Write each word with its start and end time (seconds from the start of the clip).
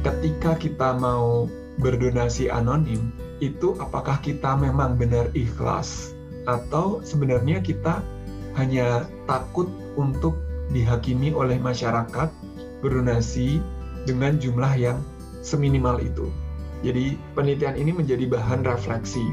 ketika 0.00 0.56
kita 0.56 0.96
mau 0.96 1.48
berdonasi 1.80 2.48
anonim, 2.48 3.12
itu 3.40 3.76
apakah 3.80 4.20
kita 4.20 4.56
memang 4.56 5.00
benar 5.00 5.32
ikhlas 5.32 6.12
atau 6.44 7.00
sebenarnya 7.04 7.60
kita 7.64 8.04
hanya 8.56 9.08
takut 9.24 9.68
untuk 9.96 10.36
dihakimi 10.72 11.32
oleh 11.32 11.56
masyarakat 11.56 12.28
berdonasi 12.84 13.60
dengan 14.04 14.36
jumlah 14.36 14.72
yang 14.76 14.98
seminimal 15.40 16.00
itu. 16.00 16.28
Jadi 16.80 17.16
penelitian 17.36 17.76
ini 17.76 17.92
menjadi 17.92 18.24
bahan 18.24 18.64
refleksi 18.64 19.24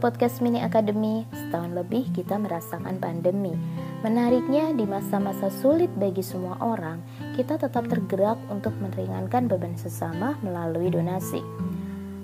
podcast 0.00 0.40
Mini 0.40 0.64
Academy, 0.64 1.28
setahun 1.30 1.76
lebih 1.76 2.08
kita 2.16 2.40
merasakan 2.40 2.96
pandemi. 2.96 3.52
Menariknya, 4.00 4.72
di 4.72 4.88
masa-masa 4.88 5.52
sulit 5.52 5.92
bagi 6.00 6.24
semua 6.24 6.56
orang, 6.64 7.04
kita 7.36 7.60
tetap 7.60 7.84
tergerak 7.84 8.40
untuk 8.48 8.72
meringankan 8.80 9.44
beban 9.44 9.76
sesama 9.76 10.40
melalui 10.40 10.88
donasi. 10.88 11.44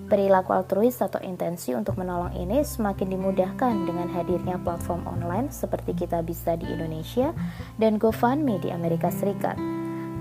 Perilaku 0.09 0.57
altruis 0.57 0.97
atau 1.05 1.21
intensi 1.21 1.77
untuk 1.77 2.01
menolong 2.01 2.33
ini 2.33 2.65
semakin 2.65 3.13
dimudahkan 3.13 3.75
dengan 3.85 4.09
hadirnya 4.09 4.57
platform 4.65 5.05
online 5.05 5.53
seperti 5.53 5.93
kita 5.93 6.25
bisa 6.25 6.57
di 6.57 6.65
Indonesia 6.73 7.37
dan 7.77 8.01
GoFundMe 8.01 8.57
di 8.57 8.73
Amerika 8.73 9.13
Serikat. 9.13 9.61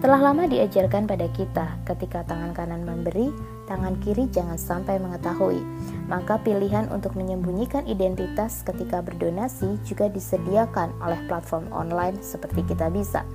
Telah 0.03 0.19
lama 0.19 0.43
diajarkan 0.45 1.07
pada 1.07 1.31
kita, 1.31 1.79
ketika 1.87 2.27
tangan 2.27 2.51
kanan 2.51 2.83
memberi, 2.83 3.31
tangan 3.65 3.97
kiri 4.01 4.29
jangan 4.29 4.57
sampai 4.57 4.97
mengetahui. 4.97 5.61
Maka 6.05 6.41
pilihan 6.41 6.89
untuk 6.93 7.17
menyembunyikan 7.17 7.85
identitas 7.89 8.61
ketika 8.61 9.01
berdonasi 9.01 9.77
juga 9.85 10.09
disediakan 10.09 10.93
oleh 11.01 11.19
platform 11.25 11.69
online 11.73 12.21
seperti 12.21 12.65
kita 12.65 12.89
bisa. 12.93 13.25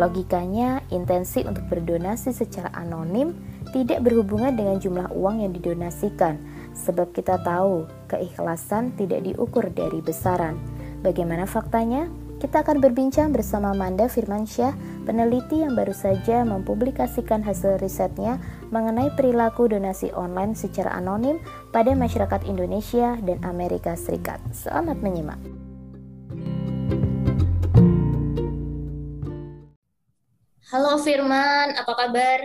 Logikanya, 0.00 0.80
intensi 0.88 1.44
untuk 1.44 1.68
berdonasi 1.68 2.32
secara 2.32 2.72
anonim 2.72 3.36
tidak 3.76 4.00
berhubungan 4.00 4.56
dengan 4.56 4.80
jumlah 4.80 5.12
uang 5.12 5.44
yang 5.44 5.52
didonasikan, 5.52 6.40
sebab 6.72 7.12
kita 7.12 7.36
tahu 7.44 7.84
keikhlasan 8.08 8.96
tidak 8.96 9.20
diukur 9.20 9.68
dari 9.68 10.00
besaran. 10.00 10.56
Bagaimana 11.04 11.44
faktanya? 11.44 12.08
Kita 12.40 12.66
akan 12.66 12.82
berbincang 12.82 13.30
bersama 13.30 13.70
Manda 13.70 14.10
Firmansyah, 14.10 14.74
peneliti 15.06 15.62
yang 15.62 15.78
baru 15.78 15.94
saja 15.94 16.42
mempublikasikan 16.42 17.38
hasil 17.38 17.78
risetnya 17.78 18.42
mengenai 18.72 19.12
perilaku 19.12 19.68
donasi 19.68 20.08
online 20.16 20.56
secara 20.56 20.96
anonim 20.96 21.36
pada 21.70 21.92
masyarakat 21.92 22.48
Indonesia 22.48 23.20
dan 23.20 23.36
Amerika 23.44 23.92
Serikat. 23.92 24.40
Selamat 24.50 24.96
menyimak. 25.04 25.36
Halo 30.72 30.96
Firman, 31.04 31.76
apa 31.76 31.92
kabar? 31.92 32.38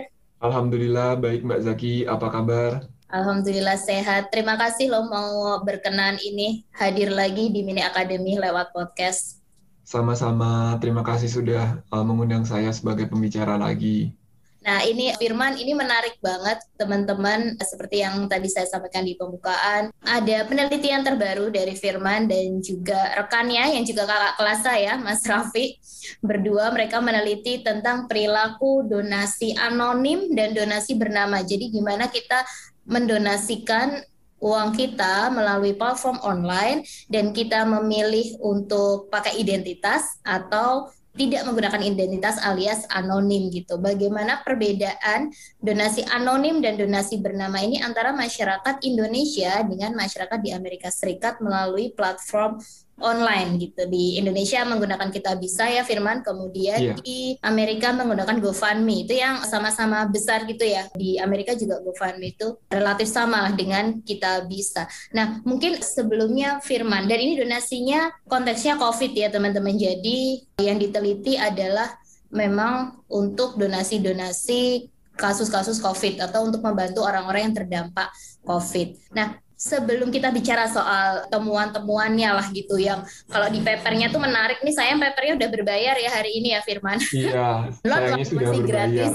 Alhamdulillah 0.44 1.16
baik 1.16 1.48
Mbak 1.48 1.60
Zaki, 1.64 2.04
apa 2.04 2.28
kabar? 2.28 2.84
Alhamdulillah 3.08 3.80
sehat. 3.80 4.28
Terima 4.28 4.60
kasih 4.60 4.92
lo 4.92 5.08
mau 5.08 5.56
berkenan 5.64 6.20
ini 6.20 6.68
hadir 6.76 7.08
lagi 7.08 7.48
di 7.48 7.64
Mini 7.64 7.80
Academy 7.80 8.36
lewat 8.36 8.76
podcast. 8.76 9.40
Sama-sama, 9.80 10.76
terima 10.76 11.00
kasih 11.00 11.32
sudah 11.32 11.80
uh, 11.88 12.04
mengundang 12.04 12.44
saya 12.44 12.68
sebagai 12.68 13.08
pembicara 13.08 13.56
lagi. 13.56 14.12
Nah, 14.58 14.82
ini 14.82 15.14
Firman, 15.16 15.54
ini 15.54 15.72
menarik 15.72 16.18
banget 16.18 16.58
teman-teman. 16.74 17.54
Seperti 17.62 18.02
yang 18.02 18.26
tadi 18.26 18.50
saya 18.50 18.66
sampaikan 18.66 19.06
di 19.06 19.14
pembukaan, 19.14 19.94
ada 20.02 20.38
penelitian 20.44 21.06
terbaru 21.06 21.48
dari 21.54 21.78
Firman 21.78 22.26
dan 22.26 22.58
juga 22.58 23.14
rekannya 23.14 23.78
yang 23.78 23.84
juga 23.86 24.04
kakak 24.04 24.34
kelas 24.34 24.60
saya, 24.66 24.92
Mas 24.98 25.22
Raffi. 25.22 25.78
Berdua 26.20 26.74
mereka 26.74 26.98
meneliti 26.98 27.62
tentang 27.62 28.10
perilaku 28.10 28.82
donasi 28.84 29.54
anonim 29.54 30.34
dan 30.34 30.52
donasi 30.52 30.98
bernama. 30.98 31.40
Jadi 31.46 31.70
gimana 31.70 32.10
kita 32.10 32.42
mendonasikan 32.88 34.02
uang 34.38 34.70
kita 34.74 35.30
melalui 35.34 35.74
platform 35.74 36.18
online 36.22 36.86
dan 37.10 37.34
kita 37.34 37.66
memilih 37.66 38.38
untuk 38.38 39.10
pakai 39.10 39.34
identitas 39.38 40.18
atau 40.22 40.86
tidak 41.18 41.42
menggunakan 41.44 41.82
identitas 41.82 42.38
alias 42.40 42.86
anonim 42.88 43.50
gitu. 43.50 43.76
Bagaimana 43.82 44.40
perbedaan 44.46 45.34
donasi 45.58 46.06
anonim 46.06 46.62
dan 46.62 46.78
donasi 46.78 47.18
bernama 47.18 47.58
ini 47.58 47.82
antara 47.82 48.14
masyarakat 48.14 48.78
Indonesia 48.86 49.60
dengan 49.66 49.98
masyarakat 49.98 50.38
di 50.38 50.54
Amerika 50.54 50.88
Serikat 50.94 51.42
melalui 51.42 51.90
platform 51.90 52.62
online 53.00 53.58
gitu. 53.58 53.86
Di 53.86 54.18
Indonesia 54.18 54.62
menggunakan 54.66 55.08
kita 55.10 55.38
bisa 55.38 55.66
ya 55.70 55.82
Firman. 55.82 56.22
Kemudian 56.22 56.78
yeah. 56.78 56.96
di 56.98 57.38
Amerika 57.42 57.94
menggunakan 57.94 58.42
GoFundMe. 58.42 59.06
Itu 59.06 59.14
yang 59.18 59.42
sama-sama 59.46 60.06
besar 60.10 60.44
gitu 60.46 60.66
ya. 60.66 60.86
Di 60.94 61.18
Amerika 61.18 61.54
juga 61.54 61.80
GoFundMe 61.82 62.34
itu 62.34 62.58
relatif 62.70 63.08
sama 63.08 63.50
dengan 63.54 64.02
kita 64.02 64.46
bisa. 64.46 64.86
Nah 65.14 65.40
mungkin 65.46 65.78
sebelumnya 65.80 66.58
Firman 66.62 67.06
dan 67.06 67.18
ini 67.22 67.38
donasinya 67.38 68.10
konteksnya 68.26 68.76
COVID 68.76 69.12
ya 69.14 69.28
teman-teman. 69.30 69.74
Jadi 69.78 70.42
yang 70.58 70.78
diteliti 70.78 71.38
adalah 71.38 71.94
memang 72.28 73.00
untuk 73.08 73.56
donasi-donasi 73.56 74.90
kasus-kasus 75.18 75.82
COVID 75.82 76.22
atau 76.30 76.46
untuk 76.46 76.62
membantu 76.62 77.02
orang-orang 77.02 77.50
yang 77.50 77.56
terdampak 77.58 78.08
COVID. 78.46 79.12
Nah, 79.18 79.34
sebelum 79.58 80.14
kita 80.14 80.30
bicara 80.30 80.70
soal 80.70 81.26
temuan-temuannya 81.34 82.30
lah 82.30 82.46
gitu 82.54 82.78
yang 82.78 83.02
kalau 83.26 83.50
di 83.50 83.58
papernya 83.58 84.06
tuh 84.06 84.22
menarik 84.22 84.62
nih 84.62 84.70
saya 84.70 84.94
papernya 84.94 85.34
udah 85.34 85.48
berbayar 85.50 85.98
ya 85.98 86.10
hari 86.14 86.38
ini 86.38 86.54
ya 86.54 86.62
Firman. 86.62 87.02
Iya, 87.10 87.66
sayangnya 87.82 88.22
sudah 88.22 88.46
masih 88.46 88.62
berbayar. 88.62 88.70
gratis. 88.70 89.14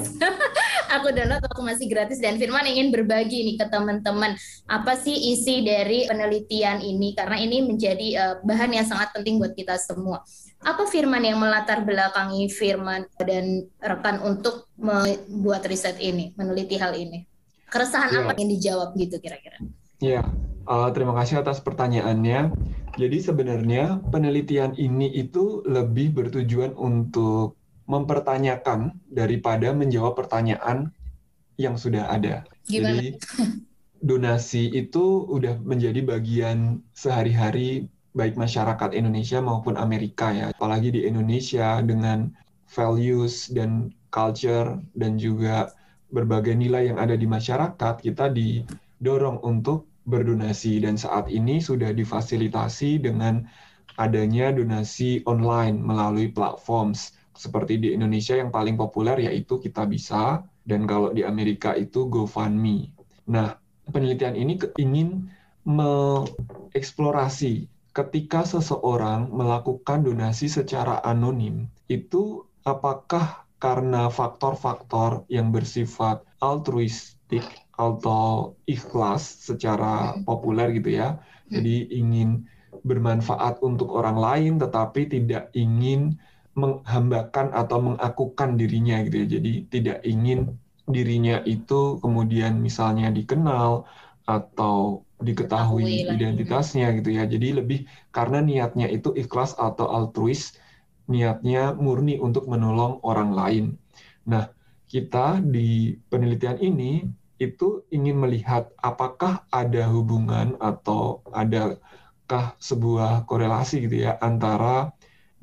aku 1.00 1.08
download 1.16 1.42
waktu 1.48 1.64
masih 1.64 1.88
gratis 1.88 2.20
dan 2.20 2.36
Firman 2.36 2.68
ingin 2.68 2.92
berbagi 2.92 3.40
nih 3.48 3.56
ke 3.56 3.72
teman-teman 3.72 4.36
apa 4.68 4.94
sih 5.00 5.16
isi 5.32 5.64
dari 5.64 6.12
penelitian 6.12 6.84
ini 6.84 7.16
karena 7.16 7.40
ini 7.40 7.64
menjadi 7.64 8.08
uh, 8.20 8.36
bahan 8.44 8.76
yang 8.76 8.84
sangat 8.84 9.16
penting 9.16 9.40
buat 9.40 9.56
kita 9.56 9.80
semua. 9.80 10.20
Apa 10.60 10.88
Firman 10.92 11.24
yang 11.24 11.40
melatar 11.40 11.88
belakangi 11.88 12.52
Firman 12.52 13.08
dan 13.16 13.64
rekan 13.80 14.20
untuk 14.24 14.68
membuat 14.76 15.64
riset 15.72 16.00
ini, 16.04 16.36
meneliti 16.36 16.76
hal 16.76 16.96
ini? 16.96 17.24
Keresahan 17.72 18.12
ya. 18.12 18.28
apa 18.28 18.36
yang 18.36 18.52
dijawab 18.52 18.96
gitu 18.96 19.20
kira-kira? 19.24 19.60
Ya, 20.04 20.28
uh, 20.68 20.92
terima 20.92 21.16
kasih 21.16 21.40
atas 21.40 21.64
pertanyaannya. 21.64 22.52
Jadi 23.00 23.18
sebenarnya 23.24 24.04
penelitian 24.12 24.76
ini 24.76 25.08
itu 25.16 25.64
lebih 25.64 26.12
bertujuan 26.12 26.76
untuk 26.76 27.56
mempertanyakan 27.88 29.00
daripada 29.08 29.72
menjawab 29.72 30.20
pertanyaan 30.20 30.92
yang 31.56 31.80
sudah 31.80 32.12
ada. 32.12 32.44
Gimana? 32.68 33.00
Jadi 33.00 33.08
donasi 34.04 34.76
itu 34.76 35.24
udah 35.32 35.56
menjadi 35.64 36.04
bagian 36.04 36.84
sehari-hari 36.92 37.88
baik 38.12 38.36
masyarakat 38.36 38.92
Indonesia 38.92 39.40
maupun 39.40 39.80
Amerika 39.80 40.36
ya. 40.36 40.52
Apalagi 40.52 40.92
di 40.92 41.08
Indonesia 41.08 41.80
dengan 41.80 42.28
values 42.68 43.48
dan 43.56 43.96
culture 44.12 44.84
dan 45.00 45.16
juga 45.16 45.72
berbagai 46.14 46.54
nilai 46.54 46.94
yang 46.94 47.00
ada 47.02 47.18
di 47.18 47.26
masyarakat, 47.26 48.04
kita 48.04 48.30
didorong 48.30 49.42
untuk 49.42 49.93
berdonasi 50.04 50.84
dan 50.84 51.00
saat 51.00 51.32
ini 51.32 51.64
sudah 51.64 51.96
difasilitasi 51.96 53.04
dengan 53.04 53.48
adanya 53.96 54.52
donasi 54.52 55.24
online 55.30 55.80
melalui 55.80 56.34
platform 56.34 56.92
seperti 57.34 57.82
di 57.82 57.94
Indonesia 57.94 58.38
yang 58.38 58.54
paling 58.54 58.78
populer 58.78 59.30
yaitu 59.30 59.58
kita 59.62 59.86
bisa 59.90 60.46
dan 60.64 60.88
kalau 60.88 61.12
di 61.12 61.26
Amerika 61.26 61.76
itu 61.76 62.08
GoFundMe. 62.08 62.94
Nah, 63.30 63.58
penelitian 63.90 64.36
ini 64.36 64.60
ingin 64.80 65.30
mengeksplorasi 65.64 67.68
ketika 67.94 68.44
seseorang 68.44 69.30
melakukan 69.30 70.04
donasi 70.04 70.50
secara 70.50 71.00
anonim 71.06 71.70
itu 71.88 72.44
apakah 72.66 73.46
karena 73.62 74.12
faktor-faktor 74.12 75.24
yang 75.32 75.54
bersifat 75.54 76.26
altruistik 76.44 77.46
atau 77.74 78.54
ikhlas 78.70 79.50
secara 79.50 80.18
populer 80.24 80.78
gitu 80.78 80.94
ya. 80.94 81.18
Jadi 81.50 81.90
ingin 81.94 82.46
bermanfaat 82.86 83.62
untuk 83.62 83.94
orang 83.94 84.18
lain 84.18 84.54
tetapi 84.62 85.10
tidak 85.10 85.50
ingin 85.54 86.18
menghambakan 86.54 87.50
atau 87.54 87.82
mengakukan 87.82 88.58
dirinya 88.58 89.02
gitu 89.06 89.26
ya. 89.26 89.28
Jadi 89.40 89.52
tidak 89.74 89.98
ingin 90.06 90.54
dirinya 90.86 91.42
itu 91.48 91.98
kemudian 92.04 92.60
misalnya 92.60 93.10
dikenal 93.10 93.88
atau 94.28 95.04
diketahui 95.24 96.08
identitasnya 96.14 96.94
gitu 97.00 97.10
ya. 97.16 97.24
Jadi 97.26 97.58
lebih 97.60 97.80
karena 98.14 98.44
niatnya 98.44 98.88
itu 98.92 99.16
ikhlas 99.16 99.56
atau 99.58 99.90
altruis, 99.90 100.56
niatnya 101.10 101.74
murni 101.74 102.20
untuk 102.20 102.46
menolong 102.46 103.00
orang 103.02 103.32
lain. 103.34 103.66
Nah, 104.30 104.52
kita 104.88 105.42
di 105.42 105.98
penelitian 106.12 106.60
ini 106.62 107.04
itu 107.44 107.84
ingin 107.92 108.20
melihat 108.20 108.72
apakah 108.80 109.44
ada 109.52 109.88
hubungan 109.90 110.56
atau 110.64 111.24
adakah 111.32 112.56
sebuah 112.60 113.28
korelasi 113.28 113.84
gitu 113.88 114.08
ya 114.08 114.16
antara 114.24 114.94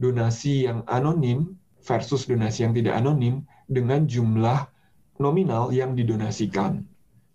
donasi 0.00 0.64
yang 0.64 0.80
anonim 0.88 1.60
versus 1.84 2.24
donasi 2.24 2.64
yang 2.64 2.72
tidak 2.72 2.96
anonim 2.96 3.44
dengan 3.68 4.08
jumlah 4.08 4.68
nominal 5.20 5.68
yang 5.70 5.92
didonasikan. 5.92 6.84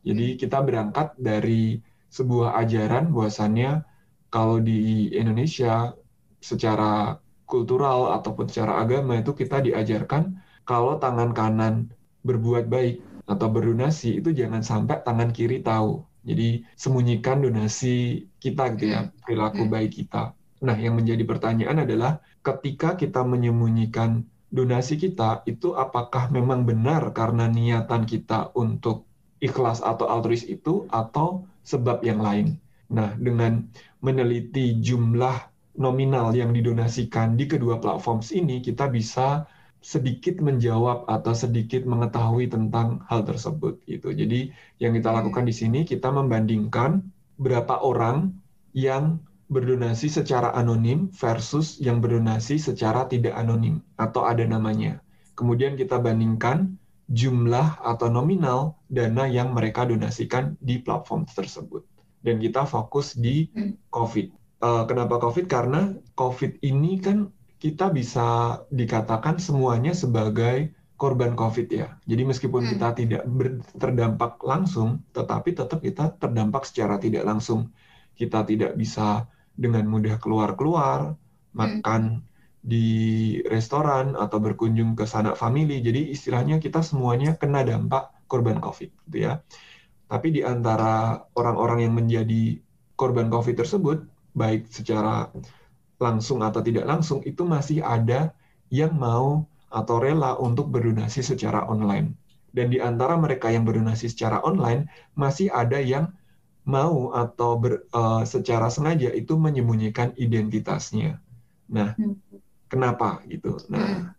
Jadi 0.06 0.38
kita 0.38 0.62
berangkat 0.62 1.14
dari 1.18 1.82
sebuah 2.10 2.58
ajaran 2.62 3.14
bahwasannya 3.14 3.86
kalau 4.30 4.62
di 4.62 5.10
Indonesia 5.14 5.94
secara 6.42 7.18
kultural 7.46 8.14
ataupun 8.18 8.50
secara 8.50 8.82
agama 8.82 9.22
itu 9.22 9.34
kita 9.34 9.62
diajarkan 9.62 10.42
kalau 10.66 10.98
tangan 10.98 11.34
kanan 11.34 11.94
berbuat 12.26 12.66
baik 12.70 13.02
atau 13.26 13.48
berdonasi 13.50 14.22
itu 14.22 14.30
jangan 14.32 14.62
sampai 14.62 15.02
tangan 15.02 15.34
kiri 15.34 15.62
tahu. 15.66 16.06
Jadi 16.26 16.66
sembunyikan 16.74 17.46
donasi 17.46 18.26
kita 18.42 18.74
gitu 18.74 18.94
ya, 18.94 19.02
hmm. 19.06 19.22
perilaku 19.22 19.64
hmm. 19.66 19.72
baik 19.74 19.92
kita. 19.94 20.34
Nah, 20.66 20.78
yang 20.78 20.98
menjadi 20.98 21.22
pertanyaan 21.22 21.86
adalah 21.86 22.18
ketika 22.42 22.98
kita 22.98 23.22
menyembunyikan 23.22 24.26
donasi 24.50 24.98
kita 24.98 25.46
itu 25.46 25.78
apakah 25.78 26.32
memang 26.34 26.66
benar 26.66 27.14
karena 27.14 27.46
niatan 27.46 28.10
kita 28.10 28.50
untuk 28.58 29.06
ikhlas 29.44 29.84
atau 29.84 30.10
altruis 30.10 30.42
itu 30.48 30.90
atau 30.90 31.46
sebab 31.62 32.02
yang 32.02 32.22
lain. 32.22 32.58
Nah, 32.90 33.14
dengan 33.18 33.66
meneliti 34.02 34.78
jumlah 34.82 35.54
nominal 35.76 36.32
yang 36.32 36.56
didonasikan 36.56 37.36
di 37.36 37.46
kedua 37.46 37.82
platform 37.82 38.24
ini, 38.32 38.64
kita 38.64 38.88
bisa 38.88 39.44
sedikit 39.86 40.42
menjawab 40.42 41.06
atau 41.06 41.38
sedikit 41.38 41.86
mengetahui 41.86 42.50
tentang 42.50 43.06
hal 43.06 43.22
tersebut 43.22 43.78
gitu. 43.86 44.10
Jadi 44.10 44.50
yang 44.82 44.98
kita 44.98 45.14
lakukan 45.14 45.46
di 45.46 45.54
sini 45.54 45.86
kita 45.86 46.10
membandingkan 46.10 47.06
berapa 47.38 47.86
orang 47.86 48.34
yang 48.74 49.22
berdonasi 49.46 50.10
secara 50.10 50.50
anonim 50.58 51.14
versus 51.14 51.78
yang 51.78 52.02
berdonasi 52.02 52.58
secara 52.58 53.06
tidak 53.06 53.38
anonim 53.38 53.78
atau 54.02 54.26
ada 54.26 54.42
namanya. 54.42 54.98
Kemudian 55.38 55.78
kita 55.78 56.02
bandingkan 56.02 56.82
jumlah 57.06 57.78
atau 57.86 58.10
nominal 58.10 58.82
dana 58.90 59.30
yang 59.30 59.54
mereka 59.54 59.86
donasikan 59.86 60.58
di 60.66 60.82
platform 60.82 61.30
tersebut. 61.30 61.86
Dan 62.26 62.42
kita 62.42 62.66
fokus 62.66 63.14
di 63.14 63.54
hmm. 63.54 63.94
COVID. 63.94 64.28
Uh, 64.66 64.84
kenapa 64.90 65.22
COVID? 65.22 65.46
Karena 65.46 65.94
COVID 66.18 66.66
ini 66.66 66.98
kan 66.98 67.30
kita 67.60 67.90
bisa 67.92 68.60
dikatakan 68.70 69.40
semuanya 69.40 69.96
sebagai 69.96 70.76
korban 70.96 71.36
COVID 71.36 71.68
ya. 71.72 71.96
Jadi 72.08 72.24
meskipun 72.24 72.62
hmm. 72.66 72.72
kita 72.76 72.88
tidak 72.96 73.24
terdampak 73.76 74.40
langsung, 74.44 75.04
tetapi 75.12 75.56
tetap 75.56 75.80
kita 75.84 76.16
terdampak 76.16 76.64
secara 76.64 76.96
tidak 76.96 77.28
langsung. 77.28 77.72
Kita 78.16 78.48
tidak 78.48 78.80
bisa 78.80 79.28
dengan 79.56 79.88
mudah 79.92 80.16
keluar-keluar, 80.20 81.16
hmm. 81.16 81.56
makan 81.56 82.24
di 82.66 83.38
restoran 83.46 84.18
atau 84.18 84.42
berkunjung 84.42 84.98
ke 84.98 85.06
sanak 85.06 85.38
famili. 85.38 85.84
Jadi 85.84 86.10
istilahnya 86.10 86.58
kita 86.58 86.82
semuanya 86.82 87.38
kena 87.38 87.62
dampak 87.62 88.10
korban 88.26 88.58
COVID 88.58 88.90
gitu 89.12 89.18
ya. 89.30 89.44
Tapi 90.10 90.34
di 90.34 90.42
antara 90.42 91.22
orang-orang 91.38 91.86
yang 91.86 91.94
menjadi 91.94 92.58
korban 92.98 93.28
COVID 93.30 93.56
tersebut, 93.58 94.06
baik 94.34 94.72
secara 94.72 95.30
langsung 96.02 96.44
atau 96.44 96.60
tidak 96.60 96.86
langsung 96.88 97.24
itu 97.24 97.44
masih 97.48 97.80
ada 97.82 98.36
yang 98.72 98.96
mau 98.96 99.48
atau 99.72 100.00
rela 100.00 100.36
untuk 100.40 100.72
berdonasi 100.72 101.24
secara 101.24 101.68
online. 101.68 102.16
Dan 102.56 102.72
di 102.72 102.80
antara 102.80 103.20
mereka 103.20 103.52
yang 103.52 103.68
berdonasi 103.68 104.08
secara 104.08 104.40
online 104.48 104.88
masih 105.16 105.52
ada 105.52 105.76
yang 105.80 106.12
mau 106.64 107.12
atau 107.12 107.60
ber, 107.60 107.84
uh, 107.92 108.24
secara 108.24 108.72
sengaja 108.72 109.12
itu 109.12 109.36
menyembunyikan 109.36 110.16
identitasnya. 110.16 111.20
Nah, 111.68 111.94
hmm. 112.00 112.16
kenapa 112.72 113.20
gitu? 113.28 113.60
Nah, 113.68 113.84
hmm 113.84 114.15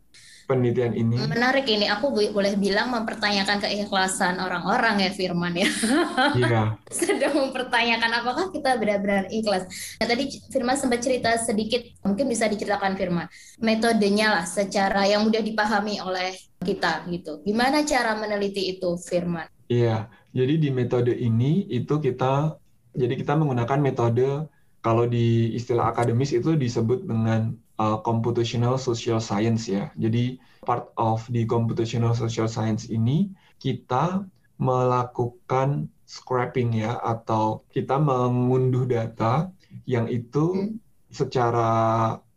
penelitian 0.46 0.94
ini. 0.94 1.18
Menarik 1.26 1.66
ini, 1.66 1.90
aku 1.90 2.14
boleh 2.14 2.54
bilang 2.56 2.94
mempertanyakan 2.94 3.58
keikhlasan 3.60 4.38
orang-orang 4.38 5.02
ya 5.02 5.10
Firman 5.12 5.52
ya. 5.58 5.68
Iya. 6.38 6.78
Sedang 6.94 7.34
mempertanyakan 7.36 8.10
apakah 8.22 8.54
kita 8.54 8.78
benar-benar 8.78 9.26
ikhlas. 9.28 9.66
Nah 9.98 10.06
tadi 10.06 10.30
Firman 10.48 10.78
sempat 10.78 11.02
cerita 11.02 11.34
sedikit, 11.36 11.82
mungkin 12.06 12.30
bisa 12.30 12.46
diceritakan 12.46 12.94
Firman, 12.94 13.26
metodenya 13.60 14.32
lah 14.40 14.46
secara 14.46 15.04
yang 15.04 15.26
mudah 15.26 15.42
dipahami 15.42 15.98
oleh 16.00 16.38
kita 16.62 17.04
gitu. 17.10 17.42
Gimana 17.42 17.82
cara 17.82 18.14
meneliti 18.16 18.78
itu 18.78 18.96
Firman? 18.96 19.50
Iya, 19.66 20.06
jadi 20.30 20.54
di 20.62 20.70
metode 20.70 21.10
ini 21.10 21.66
itu 21.66 21.98
kita, 21.98 22.54
jadi 22.94 23.14
kita 23.18 23.34
menggunakan 23.34 23.82
metode 23.82 24.46
kalau 24.78 25.02
di 25.10 25.50
istilah 25.58 25.90
akademis 25.90 26.30
itu 26.30 26.54
disebut 26.54 27.02
dengan 27.02 27.58
uh, 27.78 27.98
computational 28.02 28.76
social 28.80 29.20
science 29.20 29.68
ya. 29.68 29.92
Jadi 29.96 30.40
part 30.64 30.90
of 30.98 31.24
the 31.30 31.46
computational 31.46 32.12
social 32.16 32.48
science 32.50 32.88
ini 32.90 33.30
kita 33.60 34.24
melakukan 34.56 35.88
scraping 36.06 36.72
ya 36.80 36.96
atau 37.02 37.66
kita 37.74 37.98
mengunduh 37.98 38.88
data 38.88 39.50
yang 39.84 40.08
itu 40.08 40.54
hmm. 40.54 40.78
secara 41.12 41.70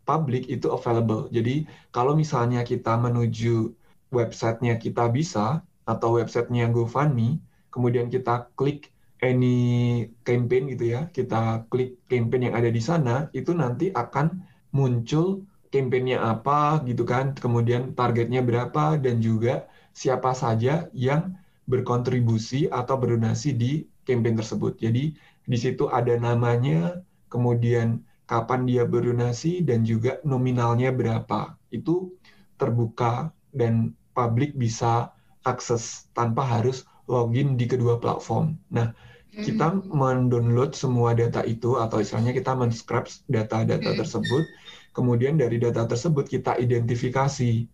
publik 0.04 0.50
itu 0.50 0.66
available. 0.68 1.30
Jadi 1.30 1.64
kalau 1.94 2.18
misalnya 2.18 2.66
kita 2.66 2.98
menuju 2.98 3.72
websitenya 4.10 4.76
kita 4.76 5.06
bisa 5.08 5.62
atau 5.86 6.18
websitenya 6.18 6.68
GoFundMe, 6.74 7.38
kemudian 7.70 8.10
kita 8.10 8.50
klik 8.58 8.90
any 9.22 10.08
campaign 10.26 10.66
gitu 10.74 10.98
ya, 10.98 11.06
kita 11.14 11.64
klik 11.70 12.00
campaign 12.10 12.50
yang 12.50 12.56
ada 12.58 12.70
di 12.72 12.82
sana, 12.82 13.30
itu 13.36 13.54
nanti 13.54 13.94
akan 13.94 14.42
muncul 14.70 15.46
kampanyenya 15.70 16.18
apa 16.18 16.82
gitu 16.86 17.06
kan, 17.06 17.32
kemudian 17.38 17.94
targetnya 17.94 18.42
berapa 18.42 18.98
dan 18.98 19.22
juga 19.22 19.70
siapa 19.94 20.34
saja 20.34 20.90
yang 20.90 21.38
berkontribusi 21.70 22.66
atau 22.66 22.98
berdonasi 22.98 23.54
di 23.54 23.86
campaign 24.02 24.42
tersebut. 24.42 24.78
Jadi 24.82 25.14
di 25.46 25.58
situ 25.58 25.86
ada 25.86 26.18
namanya, 26.18 26.98
kemudian 27.30 28.02
kapan 28.26 28.66
dia 28.66 28.82
berdonasi 28.82 29.62
dan 29.62 29.86
juga 29.86 30.18
nominalnya 30.26 30.90
berapa. 30.90 31.54
Itu 31.70 32.14
terbuka 32.58 33.30
dan 33.54 33.94
publik 34.14 34.58
bisa 34.58 35.14
akses 35.46 36.10
tanpa 36.12 36.42
harus 36.42 36.82
login 37.06 37.54
di 37.54 37.70
kedua 37.70 37.98
platform. 37.98 38.58
Nah, 38.74 38.94
kita 39.30 39.70
hmm. 39.70 39.94
mendownload 39.94 40.74
semua 40.74 41.14
data 41.14 41.46
itu 41.46 41.78
atau 41.78 42.02
istilahnya 42.02 42.34
kita 42.34 42.54
men-scrap 42.58 43.06
data-data 43.30 43.94
hmm. 43.94 43.98
tersebut 44.02 44.44
kemudian 44.90 45.38
dari 45.38 45.56
data 45.56 45.86
tersebut 45.86 46.26
kita 46.26 46.58
identifikasi 46.58 47.66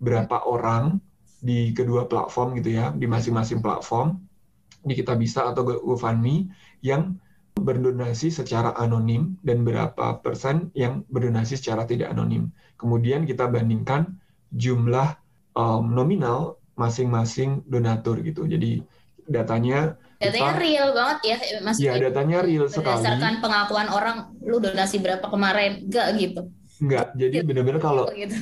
berapa 0.00 0.44
orang 0.48 1.00
di 1.44 1.76
kedua 1.76 2.08
platform 2.08 2.56
gitu 2.60 2.80
ya 2.80 2.92
di 2.96 3.04
masing-masing 3.04 3.60
platform 3.60 4.16
di 4.84 4.92
kita 4.96 5.16
bisa 5.16 5.48
atau 5.52 5.64
GoFundMe 5.64 6.48
yang 6.84 7.16
berdonasi 7.56 8.34
secara 8.34 8.74
anonim 8.76 9.38
dan 9.46 9.62
berapa 9.62 10.20
persen 10.20 10.74
yang 10.74 11.06
berdonasi 11.08 11.54
secara 11.56 11.86
tidak 11.86 12.12
anonim. 12.12 12.50
Kemudian 12.76 13.24
kita 13.24 13.46
bandingkan 13.46 14.18
jumlah 14.52 15.16
um, 15.54 15.94
nominal 15.94 16.58
masing-masing 16.74 17.62
donatur 17.70 18.20
gitu. 18.26 18.44
Jadi 18.44 18.82
datanya 19.30 19.96
datanya 20.20 20.54
real 20.58 20.88
banget 20.94 21.18
ya 21.24 21.36
mas 21.62 21.76
ya 21.78 21.92
datanya 21.98 22.38
real 22.42 22.66
sekali. 22.70 23.00
berdasarkan 23.00 23.32
pengakuan 23.42 23.88
orang 23.90 24.16
lu 24.42 24.58
donasi 24.62 25.02
berapa 25.02 25.26
kemarin? 25.26 25.86
Enggak 25.86 26.06
gitu. 26.18 26.42
Enggak 26.82 27.06
jadi 27.18 27.36
benar-benar 27.42 27.80
kalau 27.82 28.04
gitu. 28.14 28.36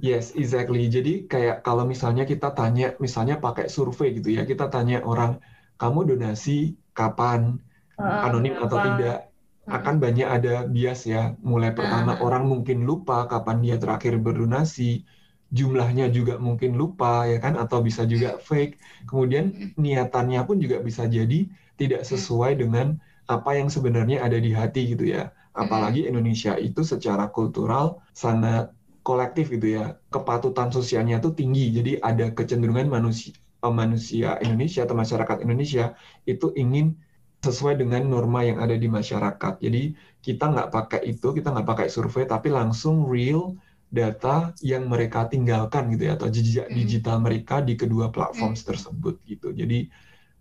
yes 0.00 0.32
exactly. 0.34 0.88
Jadi 0.88 1.26
kayak 1.28 1.64
kalau 1.66 1.84
misalnya 1.84 2.24
kita 2.24 2.52
tanya 2.52 2.96
misalnya 2.98 3.38
pakai 3.38 3.68
survei 3.68 4.16
gitu 4.16 4.32
ya 4.32 4.42
kita 4.48 4.68
tanya 4.72 5.04
orang 5.04 5.38
kamu 5.76 6.16
donasi 6.16 6.76
kapan? 6.96 7.58
Uh, 8.00 8.26
anonim 8.28 8.56
atau 8.56 8.78
tidak? 8.80 9.28
Akan 9.68 10.02
banyak 10.02 10.26
ada 10.26 10.66
bias 10.66 11.06
ya. 11.06 11.38
Mulai 11.44 11.76
pertama 11.76 12.18
uh. 12.18 12.24
orang 12.24 12.48
mungkin 12.50 12.82
lupa 12.82 13.30
kapan 13.30 13.62
dia 13.62 13.76
terakhir 13.78 14.18
berdonasi 14.18 15.06
jumlahnya 15.52 16.08
juga 16.08 16.40
mungkin 16.40 16.80
lupa 16.80 17.28
ya 17.28 17.38
kan 17.44 17.54
atau 17.60 17.84
bisa 17.84 18.02
juga 18.08 18.40
fake. 18.40 18.80
Kemudian 19.04 19.76
niatannya 19.76 20.40
pun 20.48 20.56
juga 20.58 20.80
bisa 20.80 21.04
jadi 21.06 21.44
tidak 21.76 22.02
sesuai 22.08 22.56
dengan 22.56 22.96
apa 23.28 23.50
yang 23.60 23.68
sebenarnya 23.68 24.24
ada 24.24 24.40
di 24.40 24.50
hati 24.50 24.96
gitu 24.96 25.04
ya. 25.12 25.30
Apalagi 25.52 26.08
Indonesia 26.08 26.56
itu 26.56 26.80
secara 26.80 27.28
kultural 27.28 28.00
sangat 28.16 28.72
kolektif 29.04 29.52
gitu 29.52 29.76
ya. 29.76 30.00
Kepatutan 30.08 30.72
sosialnya 30.72 31.20
tuh 31.20 31.36
tinggi. 31.36 31.68
Jadi 31.76 32.00
ada 32.00 32.32
kecenderungan 32.32 32.88
manusia 32.88 33.36
eh, 33.36 33.74
manusia 33.74 34.40
Indonesia 34.40 34.88
atau 34.88 34.96
masyarakat 34.96 35.36
Indonesia 35.44 35.92
itu 36.24 36.48
ingin 36.56 36.96
sesuai 37.42 37.74
dengan 37.82 38.06
norma 38.06 38.46
yang 38.46 38.62
ada 38.62 38.78
di 38.78 38.86
masyarakat. 38.86 39.58
Jadi 39.58 39.92
kita 40.22 40.44
nggak 40.54 40.68
pakai 40.70 41.00
itu, 41.10 41.34
kita 41.34 41.50
nggak 41.50 41.66
pakai 41.66 41.86
survei, 41.90 42.24
tapi 42.24 42.48
langsung 42.54 43.10
real 43.10 43.58
data 43.92 44.56
yang 44.64 44.88
mereka 44.88 45.28
tinggalkan 45.28 45.92
gitu 45.92 46.08
ya 46.08 46.16
atau 46.16 46.32
jejak 46.32 46.66
hmm. 46.72 46.76
digital 46.80 47.20
mereka 47.20 47.60
di 47.60 47.76
kedua 47.76 48.08
platform 48.08 48.56
hmm. 48.56 48.64
tersebut 48.64 49.14
gitu. 49.28 49.52
Jadi 49.52 49.92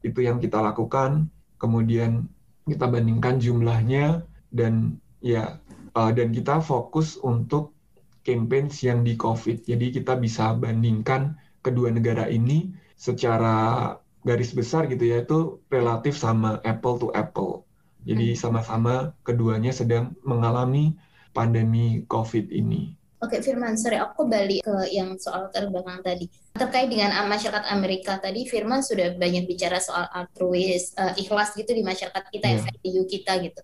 itu 0.02 0.20
yang 0.24 0.40
kita 0.40 0.64
lakukan, 0.64 1.28
kemudian 1.60 2.32
kita 2.64 2.88
bandingkan 2.88 3.44
jumlahnya 3.44 4.24
dan 4.56 5.04
ya 5.20 5.60
uh, 6.00 6.12
dan 6.16 6.32
kita 6.32 6.64
fokus 6.64 7.20
untuk 7.20 7.76
campaigns 8.24 8.80
yang 8.88 9.04
di 9.04 9.20
COVID. 9.20 9.68
Jadi 9.68 10.00
kita 10.00 10.16
bisa 10.16 10.56
bandingkan 10.56 11.36
kedua 11.60 11.92
negara 11.92 12.32
ini 12.32 12.72
secara 12.96 13.94
garis 14.24 14.56
besar 14.56 14.86
gitu 14.88 15.12
ya 15.12 15.28
itu 15.28 15.60
relatif 15.68 16.16
sama 16.16 16.64
apple 16.64 17.04
to 17.04 17.08
apple. 17.12 17.68
Jadi 18.08 18.34
hmm. 18.34 18.40
sama-sama 18.40 19.12
keduanya 19.28 19.76
sedang 19.76 20.16
mengalami 20.24 20.96
pandemi 21.36 22.08
COVID 22.08 22.48
ini. 22.50 23.01
Oke 23.22 23.38
Firman, 23.38 23.78
sorry 23.78 24.02
aku 24.02 24.26
balik 24.26 24.66
ke 24.66 24.76
yang 24.90 25.14
soal 25.22 25.54
terbelakang 25.54 26.02
tadi. 26.02 26.26
Terkait 26.58 26.90
dengan 26.90 27.14
masyarakat 27.30 27.70
Amerika 27.70 28.18
tadi, 28.18 28.50
Firman 28.50 28.82
sudah 28.82 29.14
banyak 29.14 29.46
bicara 29.46 29.78
soal 29.78 30.10
altruis, 30.10 30.98
uh, 30.98 31.14
ikhlas 31.14 31.54
gitu 31.54 31.70
di 31.70 31.86
masyarakat 31.86 32.34
kita, 32.34 32.48
yeah. 32.50 32.66
value 32.82 33.06
kita 33.06 33.34
gitu. 33.46 33.62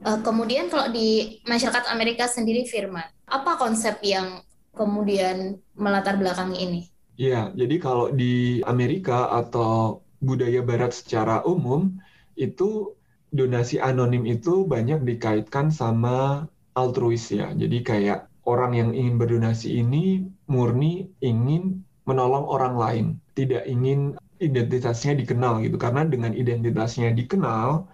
Uh, 0.00 0.24
kemudian 0.24 0.72
kalau 0.72 0.88
di 0.88 1.36
masyarakat 1.44 1.92
Amerika 1.92 2.24
sendiri 2.24 2.64
Firman, 2.64 3.04
apa 3.28 3.60
konsep 3.60 4.00
yang 4.00 4.40
kemudian 4.72 5.60
melatar 5.76 6.16
belakangi 6.16 6.58
ini? 6.64 6.80
Iya, 7.20 7.52
jadi 7.52 7.76
kalau 7.76 8.08
di 8.08 8.64
Amerika 8.64 9.28
atau 9.30 10.00
budaya 10.24 10.64
Barat 10.64 10.96
secara 10.96 11.44
umum 11.44 11.92
itu 12.40 12.96
donasi 13.30 13.78
anonim 13.78 14.24
itu 14.24 14.64
banyak 14.64 15.04
dikaitkan 15.04 15.68
sama 15.68 16.48
altruis 16.74 17.30
ya. 17.30 17.54
Jadi 17.54 17.84
kayak 17.84 18.33
orang 18.44 18.72
yang 18.76 18.90
ingin 18.92 19.16
berdonasi 19.16 19.80
ini 19.80 20.28
murni 20.48 21.08
ingin 21.24 21.84
menolong 22.04 22.44
orang 22.44 22.74
lain, 22.76 23.06
tidak 23.32 23.64
ingin 23.64 24.14
identitasnya 24.40 25.16
dikenal 25.16 25.64
gitu. 25.64 25.76
Karena 25.80 26.04
dengan 26.04 26.36
identitasnya 26.36 27.12
dikenal 27.16 27.88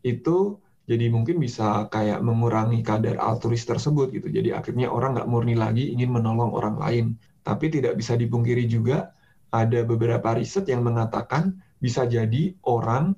itu 0.00 0.56
jadi 0.88 1.06
mungkin 1.12 1.38
bisa 1.38 1.86
kayak 1.92 2.24
mengurangi 2.24 2.80
kadar 2.82 3.20
altruis 3.20 3.62
tersebut 3.68 4.10
gitu. 4.10 4.26
Jadi 4.32 4.50
akhirnya 4.50 4.90
orang 4.90 5.14
nggak 5.14 5.28
murni 5.30 5.54
lagi 5.54 5.92
ingin 5.92 6.10
menolong 6.10 6.50
orang 6.50 6.76
lain. 6.80 7.06
Tapi 7.44 7.70
tidak 7.70 7.94
bisa 8.00 8.16
dipungkiri 8.16 8.66
juga 8.66 9.12
ada 9.52 9.82
beberapa 9.86 10.34
riset 10.34 10.66
yang 10.66 10.82
mengatakan 10.82 11.60
bisa 11.78 12.06
jadi 12.06 12.54
orang 12.64 13.14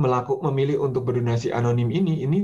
melakukan 0.00 0.48
memilih 0.48 0.80
untuk 0.80 1.12
berdonasi 1.12 1.52
anonim 1.52 1.92
ini 1.92 2.24
ini 2.24 2.38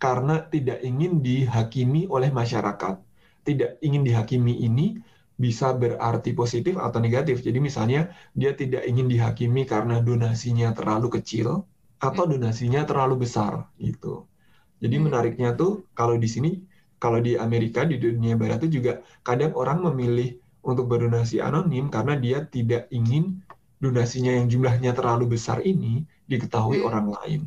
karena 0.00 0.40
tidak 0.48 0.80
ingin 0.80 1.20
dihakimi 1.20 2.08
oleh 2.08 2.32
masyarakat. 2.32 2.96
Tidak 3.44 3.84
ingin 3.84 4.02
dihakimi 4.02 4.64
ini 4.64 4.96
bisa 5.36 5.76
berarti 5.76 6.32
positif 6.32 6.80
atau 6.80 7.00
negatif. 7.00 7.44
Jadi 7.44 7.60
misalnya 7.60 8.12
dia 8.32 8.56
tidak 8.56 8.84
ingin 8.88 9.06
dihakimi 9.12 9.68
karena 9.68 10.00
donasinya 10.00 10.72
terlalu 10.72 11.20
kecil 11.20 11.68
atau 12.00 12.24
donasinya 12.24 12.88
terlalu 12.88 13.28
besar 13.28 13.68
gitu. 13.76 14.24
Jadi 14.80 14.96
hmm. 14.96 15.04
menariknya 15.04 15.48
tuh 15.52 15.84
kalau 15.92 16.16
di 16.16 16.28
sini 16.28 16.50
kalau 16.96 17.20
di 17.20 17.36
Amerika 17.36 17.84
di 17.84 18.00
dunia 18.00 18.36
barat 18.36 18.64
itu 18.64 18.80
juga 18.80 19.04
kadang 19.24 19.52
orang 19.56 19.84
memilih 19.92 20.36
untuk 20.64 20.88
berdonasi 20.88 21.40
anonim 21.40 21.88
karena 21.88 22.16
dia 22.16 22.44
tidak 22.48 22.88
ingin 22.92 23.40
donasinya 23.80 24.36
yang 24.36 24.48
jumlahnya 24.48 24.92
terlalu 24.92 25.36
besar 25.36 25.64
ini 25.64 26.04
diketahui 26.28 26.84
hmm. 26.84 26.88
orang 26.88 27.06
lain 27.08 27.40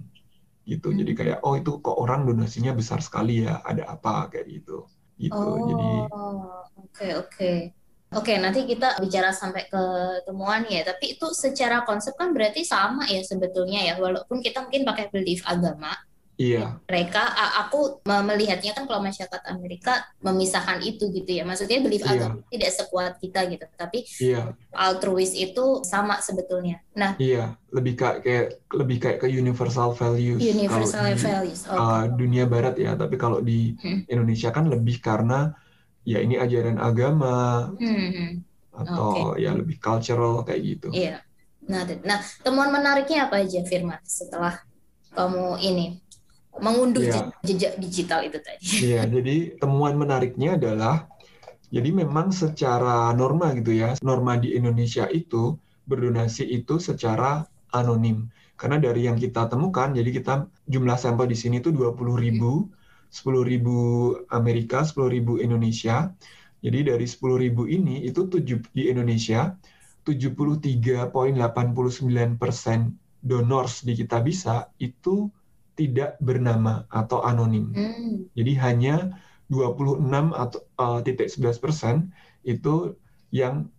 gitu 0.63 0.96
jadi 0.96 1.12
hmm. 1.12 1.20
kayak 1.20 1.39
oh 1.43 1.60
itu 1.60 1.79
kok 1.84 1.98
orang 2.00 2.24
donasinya 2.24 2.72
besar 2.72 3.03
sekali 3.03 3.43
ya 3.43 3.60
ada 3.63 3.84
apa 3.91 4.32
kayak 4.32 4.48
gitu 4.48 4.88
gitu 5.20 5.36
oh, 5.36 5.67
jadi 5.67 5.89
oke 6.79 7.08
oke 7.27 7.51
Oke, 8.13 8.38
nanti 8.38 8.70
kita 8.70 9.01
bicara 9.01 9.34
sampai 9.34 9.65
ke 9.65 9.84
temuan 10.22 10.62
ya. 10.70 10.86
Tapi 10.86 11.17
itu 11.17 11.34
secara 11.34 11.82
konsep 11.82 12.13
kan 12.13 12.29
berarti 12.29 12.62
sama 12.62 13.10
ya 13.10 13.25
sebetulnya 13.25 13.89
ya. 13.89 13.98
Walaupun 13.98 14.38
kita 14.38 14.62
mungkin 14.62 14.86
pakai 14.86 15.10
belief 15.10 15.41
agama, 15.50 15.98
Iya. 16.33 16.81
Mereka, 16.89 17.21
aku 17.65 18.01
melihatnya 18.09 18.73
kan 18.73 18.89
kalau 18.89 19.05
masyarakat 19.05 19.41
Amerika 19.53 20.01
memisahkan 20.25 20.81
itu 20.81 21.13
gitu 21.13 21.29
ya. 21.29 21.45
Maksudnya 21.45 21.79
belief 21.85 22.01
iya. 22.05 22.13
agama 22.17 22.41
tidak 22.49 22.71
sekuat 22.73 23.13
kita 23.21 23.45
gitu, 23.53 23.65
tapi 23.77 23.99
iya. 24.17 24.57
altruis 24.73 25.37
itu 25.37 25.85
sama 25.85 26.17
sebetulnya. 26.25 26.81
Nah, 26.97 27.13
iya, 27.21 27.53
lebih 27.69 27.93
kayak, 27.93 28.17
kayak 28.25 28.47
lebih 28.73 28.97
kayak 28.97 29.17
ke 29.21 29.27
universal 29.29 29.93
values. 29.93 30.41
Universal 30.41 31.05
kalau 31.05 31.21
values. 31.21 31.61
Di, 31.61 31.69
okay. 31.69 31.77
uh, 31.77 32.03
dunia 32.09 32.45
barat 32.49 32.75
ya, 32.81 32.97
tapi 32.97 33.15
kalau 33.21 33.37
di 33.37 33.77
hmm. 33.77 34.09
Indonesia 34.09 34.49
kan 34.49 34.65
lebih 34.65 34.97
karena 35.05 35.53
ya 36.03 36.19
ini 36.19 36.35
ajaran 36.35 36.81
agama 36.81 37.69
hmm. 37.77 38.41
atau 38.73 39.37
okay. 39.37 39.45
ya 39.45 39.53
lebih 39.53 39.77
cultural 39.77 40.41
kayak 40.41 40.61
gitu. 40.65 40.87
Iya. 40.89 41.21
Nah, 41.63 41.87
nah 42.03 42.19
temuan 42.43 42.73
menariknya 42.75 43.31
apa 43.31 43.39
aja 43.39 43.63
Firman 43.63 44.01
setelah 44.03 44.59
kamu 45.15 45.61
ini 45.63 46.03
mengunduh 46.62 47.01
ya. 47.01 47.33
jejak 47.41 47.81
digital 47.81 48.22
itu 48.25 48.38
tadi. 48.38 48.62
Iya, 48.93 49.10
jadi 49.10 49.57
temuan 49.57 49.98
menariknya 49.98 50.60
adalah 50.60 51.10
jadi 51.74 51.89
memang 51.89 52.29
secara 52.29 53.10
norma 53.17 53.57
gitu 53.57 53.74
ya, 53.74 53.98
norma 54.05 54.38
di 54.38 54.53
Indonesia 54.53 55.10
itu 55.10 55.57
berdonasi 55.89 56.45
itu 56.45 56.77
secara 56.77 57.50
anonim. 57.74 58.29
Karena 58.53 58.77
dari 58.77 59.10
yang 59.10 59.17
kita 59.17 59.50
temukan, 59.50 59.89
jadi 59.91 60.10
kita 60.13 60.45
jumlah 60.69 60.98
sampel 61.01 61.25
di 61.25 61.33
sini 61.33 61.57
itu 61.57 61.74
20 61.74 62.13
ribu, 62.13 62.69
10 63.10 63.41
ribu 63.41 63.77
Amerika, 64.29 64.86
10 64.86 65.10
ribu 65.10 65.41
Indonesia. 65.41 66.13
Jadi 66.62 66.93
dari 66.93 67.10
10 67.10 67.41
ribu 67.41 67.65
ini, 67.65 68.05
itu 68.05 68.29
tujuh, 68.29 68.62
di 68.72 68.88
Indonesia, 68.88 69.57
73,89 70.05 72.38
persen 72.38 72.93
donors 73.24 73.81
di 73.81 73.98
kita 73.98 74.22
bisa 74.22 74.69
itu 74.77 75.25
tidak 75.74 76.18
bernama 76.22 76.86
atau 76.89 77.25
anonim. 77.25 77.74
Hmm. 77.74 78.30
Jadi 78.38 78.53
hanya 78.62 78.96
26 79.50 80.06
atau 80.34 80.60
uh, 80.80 81.00
titik 81.01 81.30
11 81.30 81.63
persen 81.63 81.96
itu 82.46 82.98
yang 83.34 83.70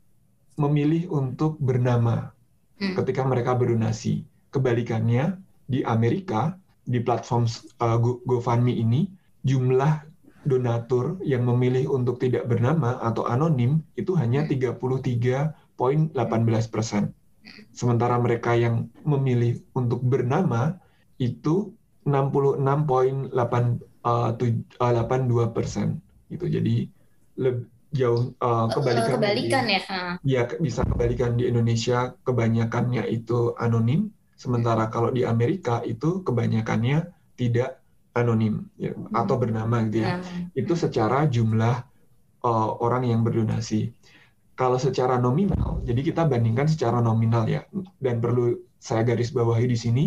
memilih 0.59 1.11
untuk 1.11 1.59
bernama 1.59 2.35
hmm. 2.79 2.95
ketika 3.03 3.23
mereka 3.27 3.55
berdonasi. 3.55 4.27
Kebalikannya 4.55 5.39
di 5.67 5.83
Amerika 5.83 6.55
di 6.87 7.03
platform 7.03 7.49
uh, 7.83 7.99
GoFundMe 7.99 8.71
ini 8.71 9.11
jumlah 9.43 10.05
donatur 10.45 11.19
yang 11.25 11.49
memilih 11.49 11.89
untuk 11.91 12.21
tidak 12.21 12.47
bernama 12.47 13.01
atau 13.01 13.25
anonim 13.25 13.81
itu 13.97 14.13
hanya 14.15 14.45
33,18 14.45 15.57
persen. 16.69 17.17
Sementara 17.73 18.17
mereka 18.21 18.57
yang 18.57 18.89
memilih 19.05 19.61
untuk 19.77 20.01
bernama 20.05 20.81
itu 21.21 21.73
66,82 22.05 23.33
uh, 24.05 25.51
persen 25.53 26.01
gitu. 26.29 26.47
Jadi 26.49 26.89
lebih 27.41 27.69
jauh 27.95 28.35
uh, 28.43 28.67
kebalikan. 28.75 29.11
Kebalikan 29.17 29.65
di, 29.65 29.73
ya? 29.73 29.81
Iya 30.27 30.43
bisa 30.59 30.83
kebalikan 30.83 31.39
di 31.39 31.47
Indonesia 31.47 32.13
kebanyakannya 32.27 33.07
itu 33.07 33.55
anonim, 33.57 34.11
sementara 34.35 34.91
kalau 34.91 35.15
di 35.15 35.23
Amerika 35.23 35.81
itu 35.87 36.27
kebanyakannya 36.27 37.07
tidak 37.39 37.79
anonim 38.19 38.67
ya, 38.75 38.93
hmm. 38.93 39.15
atau 39.15 39.39
bernama 39.39 39.87
gitu 39.87 40.03
ya. 40.03 40.19
Hmm. 40.19 40.51
Itu 40.59 40.75
secara 40.75 41.31
jumlah 41.31 41.87
uh, 42.43 42.71
orang 42.83 43.07
yang 43.07 43.23
berdonasi. 43.23 43.95
Kalau 44.55 44.79
secara 44.79 45.19
nominal, 45.19 45.83
jadi 45.83 45.99
kita 45.99 46.31
bandingkan 46.31 46.71
secara 46.71 47.03
nominal 47.03 47.43
ya, 47.51 47.67
dan 47.99 48.23
perlu 48.23 48.55
saya 48.79 49.03
garis 49.03 49.35
bawahi 49.35 49.67
di 49.67 49.75
sini 49.75 50.05